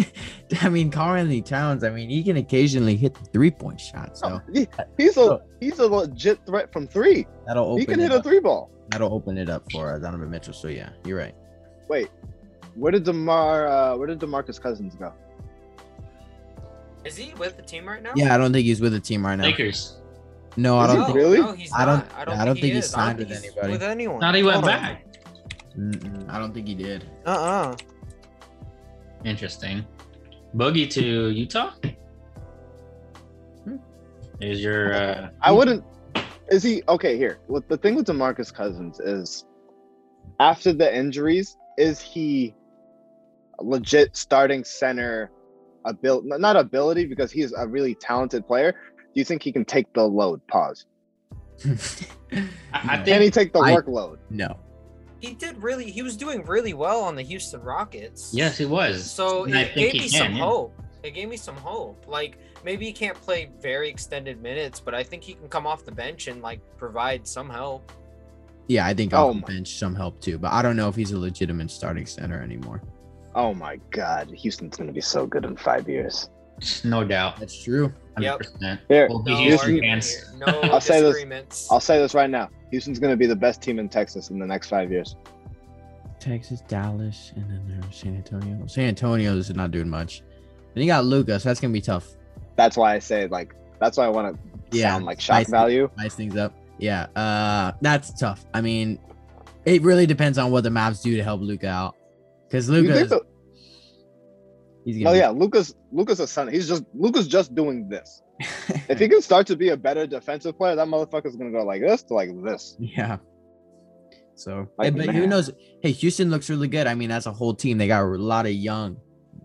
[0.62, 1.84] I mean, Karl Anthony Towns.
[1.84, 4.68] I mean, he can occasionally hit the three point shot, so he-
[4.98, 7.26] he's a he's a legit threat from three.
[7.46, 7.78] that'll open.
[7.80, 8.24] He can it hit a up.
[8.24, 8.70] three ball.
[8.90, 10.52] That'll open it up for uh, Donovan Mitchell.
[10.54, 11.34] So yeah, you're right.
[11.88, 12.08] Wait,
[12.74, 13.66] where did Demar?
[13.68, 15.12] Uh, where did Demarcus Cousins go?
[17.04, 18.12] Is he with the team right now?
[18.16, 19.44] Yeah, I don't think he's with the team right now.
[19.44, 19.98] Lakers.
[20.56, 20.98] No, I don't.
[21.00, 21.40] he think, really?
[21.40, 22.94] No, he's I don't- I don't, I don't think he he's is.
[22.94, 23.72] I don't signed with he's anybody.
[23.72, 24.20] With anyone.
[24.20, 25.04] Not he went Hold back.
[25.76, 27.04] Mm-mm, I don't think he did.
[27.26, 27.76] Uh-uh.
[29.24, 29.84] Interesting.
[30.54, 31.72] Boogie to Utah.
[33.64, 33.76] Hmm.
[34.40, 35.82] Is your uh, I wouldn't.
[36.48, 37.16] Is he okay?
[37.16, 39.46] Here, what the thing with Demarcus Cousins is,
[40.38, 42.54] after the injuries, is he
[43.60, 45.30] legit starting center?
[45.86, 48.74] Ability, not ability, because he's a really talented player.
[49.14, 50.44] Do you think he can take the load?
[50.48, 50.86] Pause.
[51.64, 53.04] I, I No.
[53.04, 54.18] Can he take the I- workload?
[54.30, 54.58] no.
[55.20, 55.90] He did really.
[55.90, 58.32] He was doing really well on the Houston Rockets.
[58.34, 59.10] yes, he was.
[59.10, 60.44] So And I it think gave he me can, some yeah.
[60.44, 60.82] hope.
[61.02, 62.04] It gave me some hope.
[62.06, 65.86] Like maybe he can't play very extended minutes, but I think he can come off
[65.86, 67.90] the bench and like provide some help.
[68.66, 70.96] Yeah, I think Oh off the bench some help too, but I don't know if
[70.96, 72.82] he's a legitimate starting center anymore.
[73.34, 76.28] Oh my God, Houston's gonna be so good in five years.
[76.84, 77.38] No doubt.
[77.38, 77.92] That's true.
[78.20, 78.40] Yep.
[78.42, 78.78] 100%.
[78.88, 80.22] Here, We'll be No Houston argument here.
[80.46, 83.78] No I'll say this- I'll say this right now: Houston's gonna be the best team
[83.78, 85.16] in Texas in the next five years.
[86.20, 88.66] Texas, Dallas, and then there's San Antonio.
[88.66, 90.22] San Antonio is not doing much.
[90.74, 91.42] Then you got Lucas.
[91.42, 92.08] That's gonna be tough.
[92.56, 93.54] That's why I say like.
[93.80, 94.34] That's why I want
[94.70, 95.50] to Yeah, sound like shock spice it.
[95.50, 95.90] value.
[95.98, 96.54] nice things up.
[96.78, 98.46] Yeah, uh, that's tough.
[98.54, 98.98] I mean,
[99.64, 101.96] it really depends on what the Mavs do to help Luka out.
[102.48, 103.20] Because You Luca,
[104.84, 104.90] so?
[104.92, 105.16] he's Oh gonna.
[105.18, 105.74] yeah, Lucas.
[105.92, 106.48] Lucas a son.
[106.48, 108.22] He's just Lucas just doing this.
[108.88, 111.80] If he can start to be a better defensive player, that motherfucker's gonna go like
[111.80, 112.76] this to like this.
[112.78, 113.16] yeah.
[114.36, 115.50] So, Like, hey, but who knows?
[115.80, 116.86] Hey, Houston looks really good.
[116.88, 118.96] I mean, as a whole team, they got a lot of young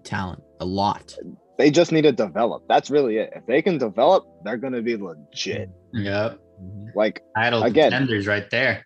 [0.04, 0.42] talent.
[0.60, 1.16] A lot.
[1.60, 2.64] They just need to develop.
[2.68, 3.32] That's really it.
[3.36, 5.70] If they can develop, they're gonna be legit.
[5.94, 6.40] Yep.
[6.62, 6.88] Mhm.
[6.96, 7.92] Like Title Again.
[7.92, 8.86] contenders right there.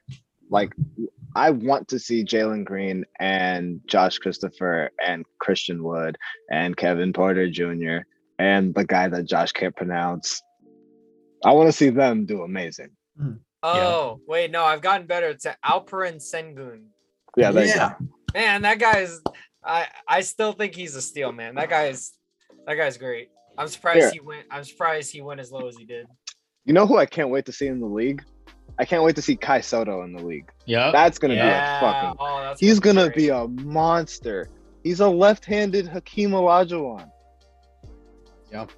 [0.52, 0.72] like
[1.36, 6.18] I want to see Jalen Green and Josh Christopher and Christian Wood
[6.52, 8.06] and Kevin Porter Jr.
[8.40, 10.42] and the guy that Josh can't pronounce.
[11.44, 12.90] I want to see them do amazing.
[13.18, 13.34] Hmm.
[13.62, 15.30] Oh wait, no, I've gotten better.
[15.30, 16.84] It's Alperen Sengun.
[17.38, 17.80] Yeah, there you go.
[17.80, 17.94] yeah.
[18.34, 19.22] Man, that guy is.
[19.64, 21.56] I I still think he's a steal, man.
[21.56, 22.12] That guy's
[22.68, 23.30] that guy's great.
[23.58, 24.12] I'm surprised Here.
[24.12, 24.46] he went.
[24.52, 26.08] I'm surprised he went as low as he did.
[26.66, 28.24] You know who I can't wait to see in the league?
[28.80, 30.50] I can't wait to see Kai Sotto in the league.
[30.66, 31.80] Yeah, That's gonna Yeah.
[31.80, 32.18] be a fucking.
[32.20, 33.16] Oh, He's gonna great.
[33.16, 34.50] be a monster.
[34.84, 37.08] He's a left-handed Hakeem Olajuwon.
[38.52, 38.72] Yep.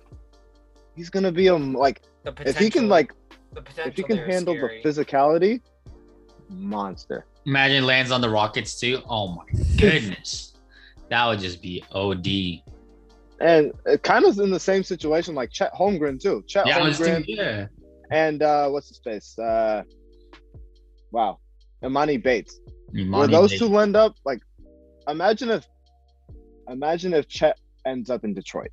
[0.95, 3.13] He's gonna be a like the if he can like
[3.53, 4.81] the if he can handle scary.
[4.83, 5.61] the physicality,
[6.49, 7.25] monster.
[7.45, 9.01] Imagine lands on the Rockets too.
[9.09, 9.43] Oh my
[9.77, 10.53] goodness.
[11.09, 12.61] that would just be OD.
[13.41, 16.43] And it kind of in the same situation like Chet Holmgren too.
[16.47, 17.67] Chet Yeah, Holmgren thinking, yeah.
[18.11, 19.37] And uh what's his face?
[19.37, 19.83] Uh
[21.11, 21.39] wow.
[21.83, 22.59] Emoni Bates.
[22.91, 23.61] Where Emoni those Bates.
[23.61, 24.41] two end up, like
[25.07, 25.65] imagine if
[26.69, 28.71] imagine if Chet ends up in Detroit.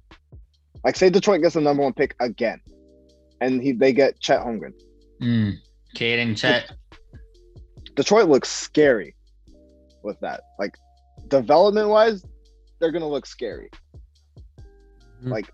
[0.85, 2.61] Like say Detroit gets the number one pick again.
[3.41, 4.73] And he they get Chet Holmgren.
[5.21, 5.55] Mm.
[5.97, 6.73] Caden Chet.
[7.95, 9.15] Detroit looks scary
[10.03, 10.41] with that.
[10.59, 10.77] Like
[11.29, 12.25] development wise,
[12.81, 13.71] they're gonna look scary.
[15.23, 15.31] Mhm.
[15.31, 15.53] Like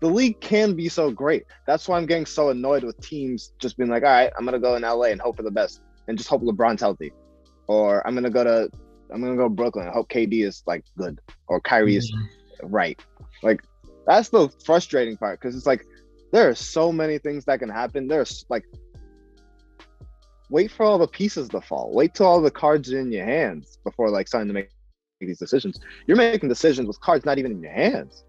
[0.00, 1.44] the league can be so great.
[1.66, 4.58] That's why I'm getting so annoyed with teams just being like, all right, I'm gonna
[4.58, 7.12] go in LA and hope for the best and just hope LeBron's healthy.
[7.66, 8.70] Or I'm gonna go to
[9.12, 12.28] I'm gonna go to Brooklyn and hope KD is like good or Kyrie is Mm.
[12.64, 13.00] right.
[13.42, 13.62] Like
[14.06, 15.84] that's the frustrating part because it's like
[16.32, 18.06] there are so many things that can happen.
[18.08, 18.64] There's like
[20.50, 21.90] wait for all the pieces to fall.
[21.92, 24.68] Wait till all the cards are in your hands before like starting to make
[25.20, 25.80] these decisions.
[26.06, 28.24] You're making decisions with cards not even in your hands.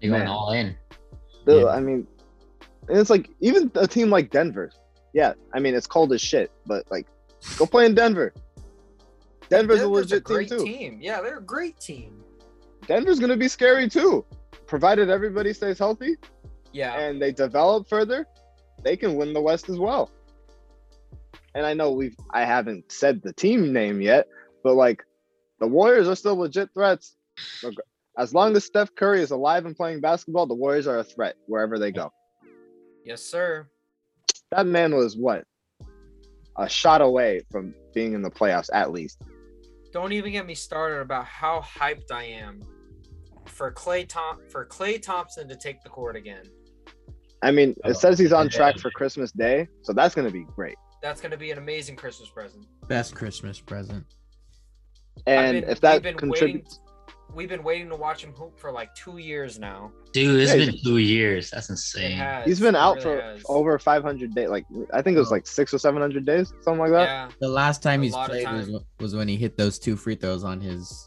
[0.00, 0.28] You're going Man.
[0.28, 0.76] all in.
[1.44, 1.66] The- Yeah.
[1.66, 2.06] I mean,
[2.88, 4.70] and it's like even a team like Denver.
[5.12, 7.06] Yeah, I mean it's cold as shit, but like
[7.58, 8.32] go play in Denver.
[9.48, 10.64] Denver's, a Denver's legit great team too.
[10.64, 10.98] team.
[11.00, 12.22] Yeah, they're a great team.
[12.86, 14.24] Denver's gonna be scary too,
[14.66, 16.16] provided everybody stays healthy.
[16.72, 16.98] Yeah.
[16.98, 18.26] and they develop further,
[18.84, 20.10] they can win the West as well.
[21.54, 24.28] And I know we've I haven't said the team name yet,
[24.62, 25.02] but like
[25.58, 27.16] the Warriors are still legit threats.
[28.16, 31.04] Reg- As long as Steph Curry is alive and playing basketball, the Warriors are a
[31.04, 32.12] threat wherever they go.
[33.04, 33.66] yes, sir.
[34.50, 35.44] That man was what?
[36.58, 39.20] A shot away from being in the playoffs at least.
[39.92, 42.60] Don't even get me started about how hyped I am
[43.46, 46.44] for Klay Tom for Klay Thompson to take the court again.
[47.42, 50.44] I mean, Oh, it says he's on track for Christmas Day, so that's gonna be
[50.54, 50.76] great.
[51.02, 52.66] That's gonna be an amazing Christmas present.
[52.88, 54.04] Best Christmas present.
[55.26, 56.85] And been- if that contributes, waiting,
[57.36, 59.92] we've been waiting to watch him hoop for like two years now.
[60.12, 61.50] Dude, it's Yeah, been two years.
[61.50, 62.16] That's insane.
[62.16, 62.46] has.
[62.46, 63.42] he's been out really for has.
[63.48, 64.48] over 500 days.
[64.48, 65.34] Like I think it was Oh.
[65.34, 67.04] like six or 700 days, something like that.
[67.04, 68.80] Yeah, The last time A he's played was, time.
[68.98, 71.06] was when he hit those two free throws on his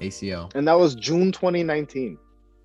[0.00, 0.54] ACL.
[0.54, 2.16] and that was June 2019.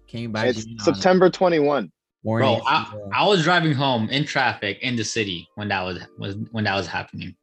[0.08, 1.92] Came back It's September 21.
[2.24, 6.00] worn Bro, I, I was driving home in traffic in the city when that was,
[6.18, 7.36] was when that was happening.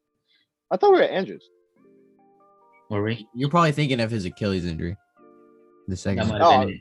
[0.71, 1.49] I thought we were at Andrews.
[2.91, 3.27] Were we?
[3.35, 4.97] You're probably thinking of his Achilles injury.
[5.89, 6.29] The second.
[6.29, 6.71] might one.
[6.71, 6.73] Oh.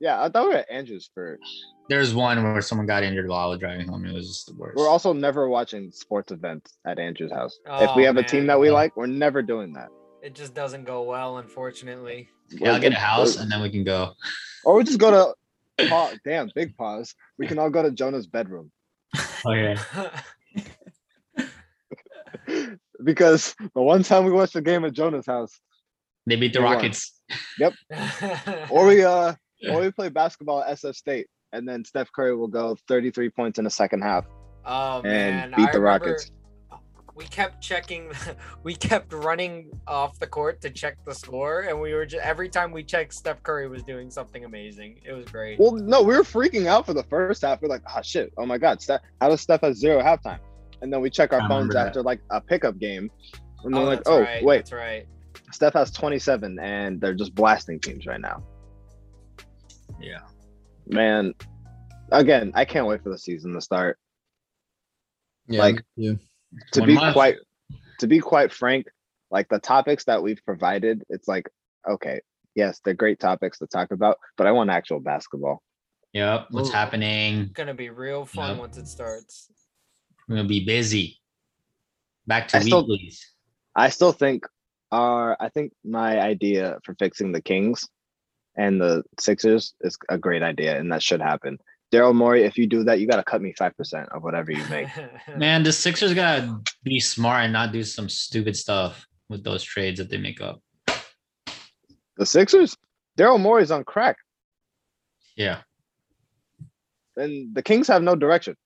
[0.00, 1.38] Yeah, I thought we were at Andrews for.
[1.90, 4.06] There's one where someone got injured while I was driving home.
[4.06, 4.76] It was just the worst.
[4.76, 7.58] We're also never watching sports events at Andrews' house.
[7.66, 9.88] if oh, we Oh, have a team that we like, we're never doing that.
[10.22, 12.28] it just doesn't go well, unfortunately.
[12.50, 14.12] yeah, I'll get a house and then we can go.
[14.64, 15.34] or we just go to.
[15.88, 17.14] Pa- damn, big pause.
[17.38, 18.70] We can all go to Jonah's bedroom
[19.46, 19.82] Oh yeah.
[23.04, 25.58] because the one time we watched the game at Jonah's house,
[26.26, 26.74] They beat the We won.
[26.74, 27.20] Rockets.
[28.70, 29.34] or we uh,
[29.68, 33.58] or we play basketball at SF State, and then Steph Curry will go 33 points
[33.58, 34.24] in the second half
[34.64, 36.30] oh and man, beat I the Rockets.
[37.14, 38.12] We kept checking.
[38.62, 42.48] We kept running off the court to check the score, and we were just every
[42.48, 45.00] time we checked, Steph Curry was doing something amazing.
[45.04, 45.58] It was great.
[45.58, 47.62] Well, no, we were freaking out for the first half.
[47.62, 50.40] We're like, oh shit, oh my god, Steph, how does Steph have zero halftime?
[50.82, 51.88] And then we check our I phones that.
[51.88, 53.10] after like a pickup game,
[53.64, 54.44] and oh, we're like, that's oh right.
[54.44, 55.06] wait, That's right.
[55.52, 58.42] Steph has 27, and they're just blasting teams right now.
[60.00, 60.20] Yeah.
[60.86, 61.34] Man,
[62.10, 63.98] again, I can't wait for the season to start.
[65.48, 66.18] Yeah, like- me too.
[66.72, 67.12] To be month.
[67.14, 67.36] quite,
[68.00, 68.86] to be quite frank,
[69.30, 71.48] like the topics that we've provided, it's like,
[71.88, 72.20] okay,
[72.56, 75.62] yes, they're great topics to talk about, but I want actual basketball.
[76.12, 76.48] Yep.
[76.50, 76.72] What's Oh.
[76.72, 77.42] happening?
[77.42, 78.58] It's gonna be real fun Yep.
[78.58, 79.48] once it starts.
[80.28, 81.20] We're gonna be busy.
[82.26, 82.88] Back to I still-
[83.76, 84.44] I still think
[84.92, 87.86] our I think my idea for fixing the Kings
[88.56, 91.58] and the Sixers is a great idea, and that should happen.
[91.92, 94.52] Daryl Morey, if you do that, you got to cut me five percent of whatever
[94.52, 94.88] you make.
[95.36, 99.98] Man, the Sixers gotta be smart and not do some stupid stuff with those trades
[99.98, 100.60] that they make up.
[102.16, 102.76] the Sixers,
[103.18, 104.16] Daryl Morey's on crack,
[105.36, 105.60] Yeah.
[107.16, 108.56] and the Kings have no direction.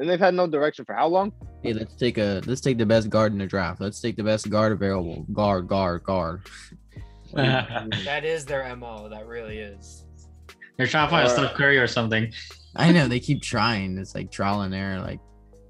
[0.00, 1.30] And they've had no direction for how long?
[1.62, 3.80] Hey, let's take a let's take the best guard in the draft.
[3.82, 5.26] Let's take the best guard available.
[5.32, 6.42] Guard, guard, guard.
[7.34, 9.08] That is their mo.
[9.08, 10.06] That really is.
[10.76, 12.32] They're trying to find a Or- Steph Curry or something.
[12.76, 13.98] I know they keep trying.
[13.98, 15.00] It's like trial and error.
[15.00, 15.20] Like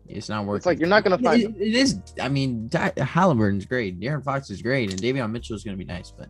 [0.09, 0.57] it's not working.
[0.59, 1.43] It's like you're not gonna find.
[1.43, 1.99] It- it is.
[2.21, 3.99] I mean, Di- Halliburton's great.
[4.01, 6.13] De'Aaron Fox is great, and Davion Mitchell is gonna be nice.
[6.17, 6.29] But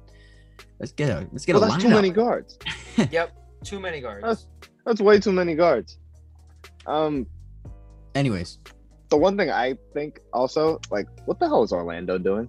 [0.81, 1.89] let's get a let's get Well, a that's lineup.
[1.89, 2.59] too many guards.
[3.11, 3.37] Yep.
[3.63, 4.23] Too many guards.
[4.25, 4.47] That's
[4.87, 5.99] that's way too many guards.
[6.87, 7.27] Um,
[8.15, 8.59] Anyways,
[9.09, 12.49] the one thing I think also, like, what the hell is Orlando doing?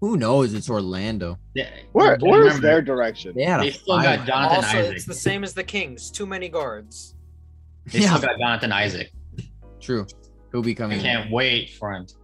[0.00, 0.52] who knows?
[0.52, 1.38] It's Orlando.
[1.54, 3.32] Yeah, Where you where's remember, their direction?
[3.34, 4.18] They had They still fire.
[4.18, 4.96] got Jonathan also, Isaac.
[4.96, 6.10] it's the same as the Kings.
[6.10, 7.14] Too many guards.
[7.86, 8.16] They Yeah.
[8.16, 9.10] still got Jonathan Isaac.
[9.80, 10.06] True.
[10.52, 10.98] He'll be coming.
[10.98, 11.16] I coming.
[11.16, 12.14] can't wait for him to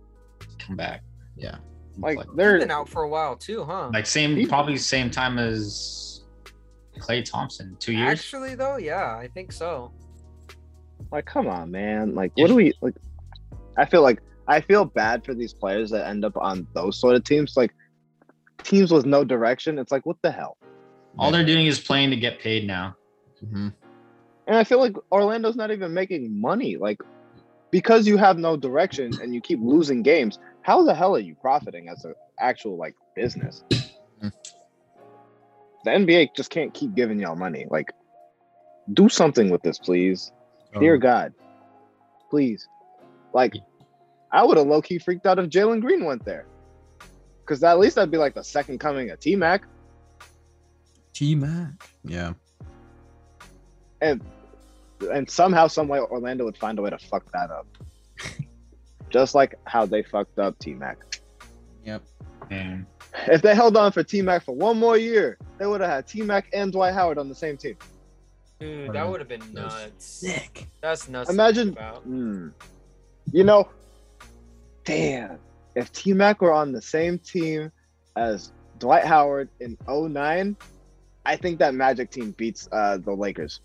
[0.58, 1.02] come back.
[1.36, 1.56] Yeah.
[1.96, 3.90] Like like, they're been out for a while too, huh?
[3.94, 6.22] like same, probably same time as
[6.98, 7.76] Klay Thompson.
[7.80, 8.10] Two years.
[8.18, 9.90] Actually, though, yeah, I think so.
[11.12, 12.14] Like, come on, man.
[12.14, 12.94] Like, what do we like?
[13.76, 17.16] I feel like I feel bad for these players that end up on those sort
[17.16, 17.56] of teams.
[17.56, 17.72] Like
[18.64, 19.78] teams with no direction.
[19.78, 20.56] It's like, what the hell?
[21.18, 22.96] All they're doing is playing to get paid now.
[23.40, 23.68] hmm
[24.46, 26.76] And I feel like Orlando's not even making money.
[26.76, 26.98] Like,
[27.70, 31.34] because you have no direction and you keep losing games, how the hell are you
[31.40, 33.62] profiting as an actual like business?
[34.22, 34.32] Mm.
[35.84, 37.66] The NBA just can't keep giving y'all money.
[37.70, 37.92] Like,
[38.92, 40.32] do something with this, please.
[40.78, 41.02] Dear uh-huh.
[41.02, 41.34] God,
[42.30, 42.68] please.
[43.32, 43.54] Like,
[44.32, 46.46] I would have low key freaked out if Jalen Green went there.
[47.40, 49.64] Because at least that'd be like the second coming of T Mac.
[51.12, 51.90] T Mac.
[52.04, 52.34] Yeah.
[54.00, 54.22] and
[55.10, 57.66] and somehow, some way, Orlando would find a way to fuck that up.
[59.10, 60.98] Just like how they fucked up T Mac.
[61.84, 62.02] Yep.
[62.50, 62.86] And
[63.26, 66.06] If they held on for T Mac for one more year, they would have had
[66.06, 67.76] T Mac and Dwight Howard on the same team.
[68.60, 70.04] Dude, that would have been nuts.
[70.04, 70.68] Sick.
[70.82, 71.30] That's nuts.
[71.30, 72.02] Imagine, think about.
[72.02, 72.48] hmm.
[73.32, 73.68] you know,
[74.84, 75.38] damn,
[75.74, 77.72] if T Mac were on the same team
[78.16, 80.56] as Dwight Howard in 09,
[81.24, 83.60] I think that Magic team beats uh, the Lakers.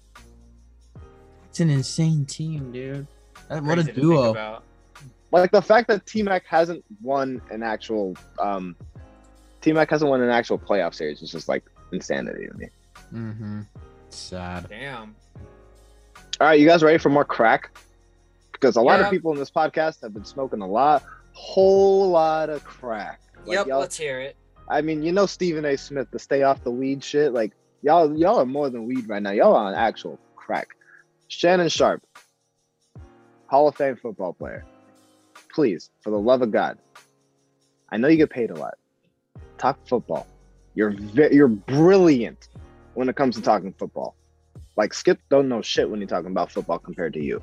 [1.50, 3.08] It's an insane team, dude.
[3.50, 4.62] That- what a Crazy to think duo.
[5.32, 8.76] Like the fact that T Mac hasn't won an actual um
[9.60, 12.68] T Mac hasn't won an actual playoff series is just like insanity to me.
[13.14, 13.62] Mm-hmm.
[14.16, 14.68] Sad.
[14.70, 15.16] Damn.
[16.40, 17.78] All right, you guys ready for more crack?
[18.52, 19.06] Because a lot Yeah.
[19.06, 21.04] of people in this podcast have been smoking a lot,
[21.34, 23.20] whole lot of crack.
[23.46, 24.36] Like, yep, y'all- let's hear it.
[24.68, 25.78] I mean, you know Stephen A.
[25.78, 27.34] Smith, the stay off the weed shit.
[27.34, 27.52] Like
[27.84, 29.32] y'all, y'all are more than weed right now.
[29.32, 30.70] Y'all are on actual crack.
[31.28, 32.02] Shannon Sharpe,
[33.48, 34.66] Hall of Fame football player.
[35.54, 36.78] Please, for the love of God,
[37.90, 38.76] I know you get paid a lot.
[39.58, 40.26] Talk football.
[40.74, 42.50] You're ve- you're brilliant
[42.96, 44.16] when it comes to talking football.
[44.76, 47.42] Like Skip don't know shit when you're talking about football compared to you.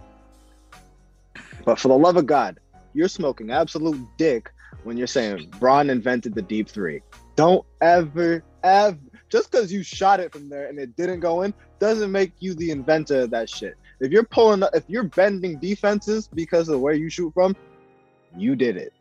[1.65, 2.59] But for the love of God,
[2.93, 4.51] you're smoking absolute dick
[4.83, 7.03] when you're saying Bron invented the deep three.
[7.37, 8.99] Don't ever, ever,
[9.31, 12.55] just because you shot it from there and it didn't go in, doesn't make you
[12.55, 13.75] the inventor of that shit.
[14.01, 17.57] If you're pulling, if you're bending defenses because of where you shoot from,
[18.37, 18.93] you did it.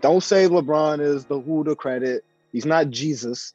[0.00, 2.24] Don't say LeBron is the who to credit.
[2.52, 3.52] He's not Jesus.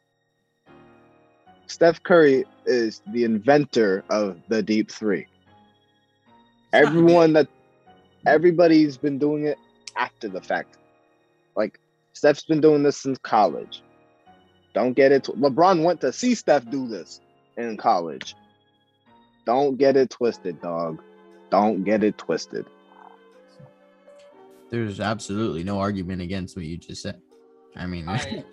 [1.67, 5.27] Steph Curry is the inventor of the deep three.
[6.73, 7.47] Everyone that,
[8.25, 9.57] everybody's been doing it
[9.95, 10.77] after the fact.
[11.55, 11.79] Like
[12.13, 13.81] Steph's been doing this since college.
[14.73, 15.23] Don't get it.
[15.23, 17.21] tw- LeBron went to see Steph do this
[17.57, 18.35] in college.
[19.45, 21.01] Don't get it twisted, dog.
[21.49, 22.65] Don't get it twisted.
[24.71, 27.21] There's absolutely no argument against what you just said.
[27.75, 28.43] I mean, I,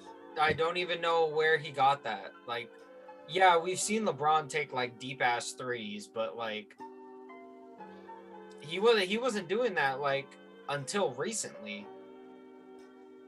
[0.40, 2.32] I don't even know where he got that.
[2.46, 2.70] Like,
[3.28, 6.76] yeah, we've seen LeBron take like deep ass threes, but like,
[8.60, 10.28] he wasn't he wasn't doing that like
[10.68, 11.86] until recently.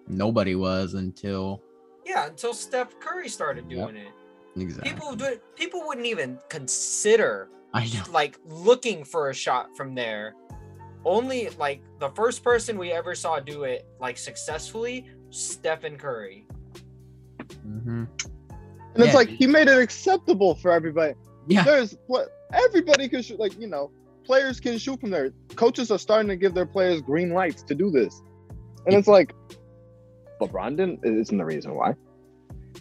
[0.06, 1.60] nobody was until
[2.04, 3.78] Yeah, until Steph Curry started Yep.
[3.90, 4.12] doing it.
[4.60, 4.92] exactly.
[4.92, 5.42] People do it.
[5.56, 8.02] People wouldn't even consider I know.
[8.12, 10.34] like looking for a shot from there.
[11.04, 16.46] Only like the first person we ever saw do it like successfully, Stephen Curry.
[17.62, 18.04] hmm
[18.94, 21.14] And it's like he made it acceptable for everybody.
[21.46, 21.64] Yeah.
[21.64, 23.38] There's what everybody can shoot.
[23.40, 23.90] Like you know,
[24.24, 25.32] players can shoot from there.
[25.56, 28.22] Coaches are starting to give their players green lights to do this,
[28.86, 29.34] and it's like
[30.40, 31.00] LeBron didn't.
[31.04, 31.94] Isn't the reason why.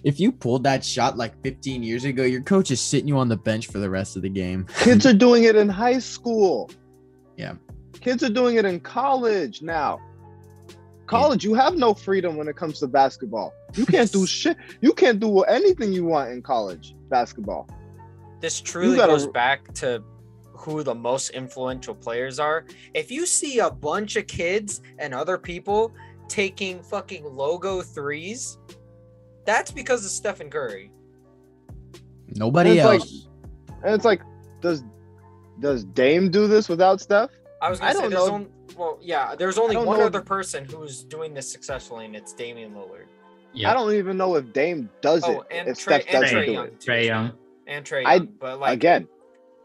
[0.04, 3.30] If you pulled that shot like 15 years ago, your coach is sitting you on
[3.30, 4.66] the bench for the rest of the game.
[4.80, 6.70] Kids are doing it in high school.
[7.38, 7.56] Yeah.
[8.02, 10.00] Kids are doing it in college now.
[11.14, 13.54] College, you have no freedom when it comes to basketball.
[13.76, 14.58] You can't do shit.
[14.82, 17.68] You can't do anything you want in college basketball.
[18.40, 20.04] This truly gotta- goes back to
[20.52, 22.66] who the most influential players are.
[22.94, 25.94] If you see a bunch of kids and other people
[26.28, 28.58] taking fucking logo threes,
[29.46, 30.90] that's because of Stephen Curry.
[32.36, 33.28] Nobody It's like- else.
[33.84, 34.22] And it's like,
[34.62, 34.84] does
[35.60, 37.30] does Dame do this without Steph?
[37.62, 38.34] I was gonna say don't there's know.
[38.34, 38.48] only
[38.78, 42.74] well, yeah, there's only one know- other person who's doing this successfully, and it's Damian
[42.74, 43.06] Lillard.
[43.54, 43.70] Yeah.
[43.70, 45.48] I don't even know if Dame does Oh, it.
[45.52, 46.66] and if Trae, Steph and doesn't Trae do Young.
[46.68, 46.80] it.
[46.80, 47.32] Trae Young.
[47.68, 49.08] And Trae I- but like Again,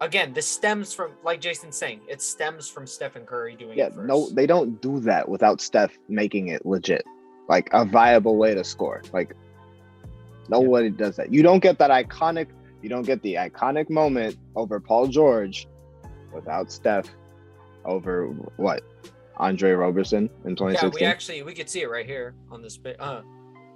[0.01, 3.95] again, this stems from like Jason's saying, it stems from Stephen Curry doing yeah, it
[3.95, 4.07] first.
[4.07, 7.05] no, they don't do that without Steph making it legit,
[7.49, 9.03] like a viable way to score.
[9.13, 9.35] Like
[10.49, 11.33] nobody does that.
[11.33, 12.49] You don't get that iconic.
[12.83, 15.67] You don't get the iconic moment over Paul George
[16.33, 17.07] without Steph
[17.89, 18.26] over
[18.57, 18.82] what
[19.39, 20.57] Andre Roberson in 2016.
[20.57, 21.09] yeah, we 2016.
[21.09, 23.22] actually we could see it right here on this pi- uh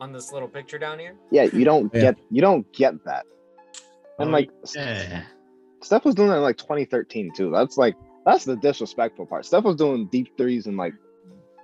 [0.00, 1.14] on this little picture down here.
[1.30, 2.00] Yeah, you don't Yeah.
[2.00, 3.24] get you don't get that.
[4.18, 5.22] And Oh, like Yeah.
[5.82, 7.50] Steph was doing that in like 2013 too.
[7.50, 7.94] That's like
[8.24, 9.46] that's the disrespectful part.
[9.46, 10.94] Steph was doing deep threes and like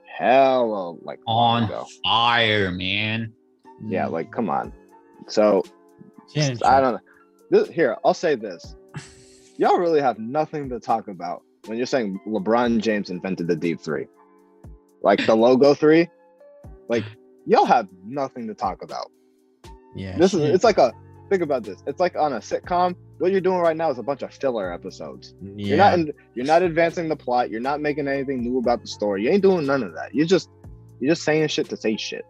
[0.06, 1.86] hell like On ago.
[2.04, 3.32] fire, man.
[3.84, 4.72] Yeah, like come on.
[5.28, 5.62] So
[6.34, 7.00] Shannon I don't know.
[7.50, 8.74] This, here, I'll say this.
[9.56, 13.80] Y'all really have nothing to talk about when you're saying LeBron James invented the deep
[13.80, 14.06] three.
[15.02, 16.08] Like the logo three.
[16.88, 17.04] Like
[17.46, 19.10] y'all have nothing to talk about.
[19.94, 20.16] Yeah.
[20.16, 20.92] This is it's like a
[21.28, 21.82] think about this.
[21.86, 22.94] It's like on a sitcom.
[23.18, 25.34] What you're doing right now is a bunch of filler episodes.
[25.42, 25.66] yeah.
[25.66, 27.50] You're not in, you're not advancing the plot.
[27.50, 29.24] You're not making anything new about the story.
[29.24, 30.14] You ain't doing none of that.
[30.14, 30.48] You're just
[31.00, 32.24] you're just saying shit to say shit.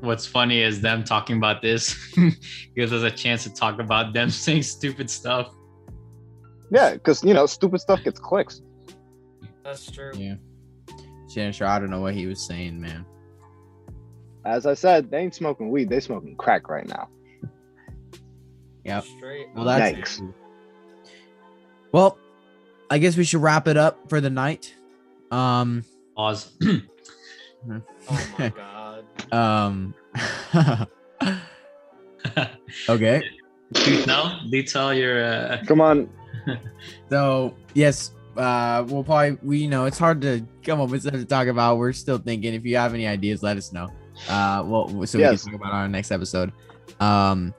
[0.00, 1.94] What's funny is them talking about this
[2.76, 5.54] gives us a chance to talk about them saying stupid stuff.
[6.70, 8.62] Yeah, because you know, stupid stuff gets clicks.
[9.64, 10.12] That's true.
[10.16, 10.34] yeah.
[11.32, 13.06] Shannon Sharpe, I don't know what he was saying, man.
[14.44, 15.88] As I said, they ain't smoking weed.
[15.88, 17.08] They smoking crack right now.
[18.84, 19.04] Yep.
[19.04, 19.46] Straight.
[19.54, 20.34] Well, that's Yikes.
[21.92, 22.18] Well,
[22.90, 24.74] I guess we should wrap it up for the night.
[25.30, 25.84] Um,
[26.16, 26.52] Pause.
[28.10, 29.04] Oh my god.
[29.30, 29.94] um,
[32.88, 33.22] okay.
[33.72, 36.10] do tell, do tell your uh, Come on,
[37.08, 41.20] So yes, uh, we'll probably we you know it's hard to come up with something
[41.20, 41.78] to talk about.
[41.78, 42.54] We're still thinking.
[42.54, 43.88] If you have any ideas, let us know.
[44.28, 45.44] Uh, well, so Yes.
[45.44, 46.52] we can talk about on our next episode.
[47.00, 47.54] Um,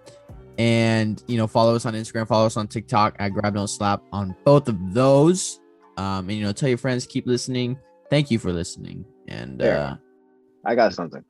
[0.58, 4.04] and you know, follow us on Instagram, follow us on TikTok at Grab No Slap
[4.12, 5.60] on both of those.
[5.98, 7.78] Um, and you know, tell your friends, keep listening.
[8.10, 9.06] Thank you for listening.
[9.28, 9.78] And There.
[9.78, 9.96] uh,
[10.66, 11.24] I got something.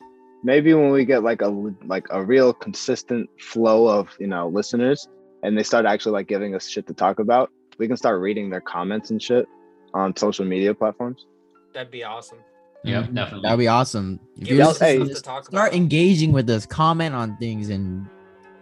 [0.44, 1.48] Maybe when we get like a
[1.86, 5.08] like a real consistent flow of you know listeners,
[5.42, 8.50] and they start actually like giving us shit to talk about, we can start reading
[8.50, 9.48] their comments and shit
[9.94, 11.26] on social media platforms.
[11.74, 12.40] That'd be awesome.
[12.84, 13.42] Yep, mhm, definitely.
[13.48, 14.20] that'd be awesome.
[14.40, 15.78] If you're hey, to stuff this, to talk start about.
[15.78, 18.06] engaging with us, comment on things, and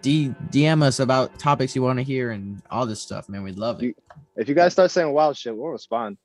[0.04, 3.44] D- DM us about topics you want to hear and all this stuff, man.
[3.44, 3.86] We'd love it.
[3.88, 3.96] You-
[4.36, 6.18] If you guys start saying wild shit, we'll respond.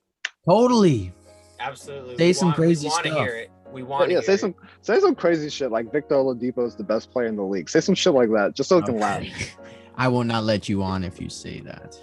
[0.49, 1.13] Totally.
[1.59, 2.17] Absolutely.
[2.19, 3.27] Say We some want, crazy we want to stuff.
[3.27, 3.51] hear it.
[3.73, 4.41] We want yeah, hear say it.
[4.41, 7.69] some say some crazy shit like Victor Oladipo is the best player in the league.
[7.69, 9.25] Say some shit like that, just so we can laugh.
[9.97, 11.99] I will not let you on if you say that.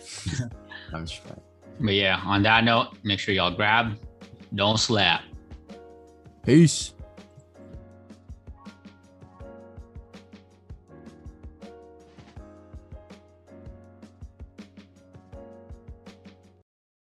[1.79, 3.97] But yeah, on that note, make sure y'all grab,
[4.55, 5.21] don't slap.
[6.45, 6.93] Peace.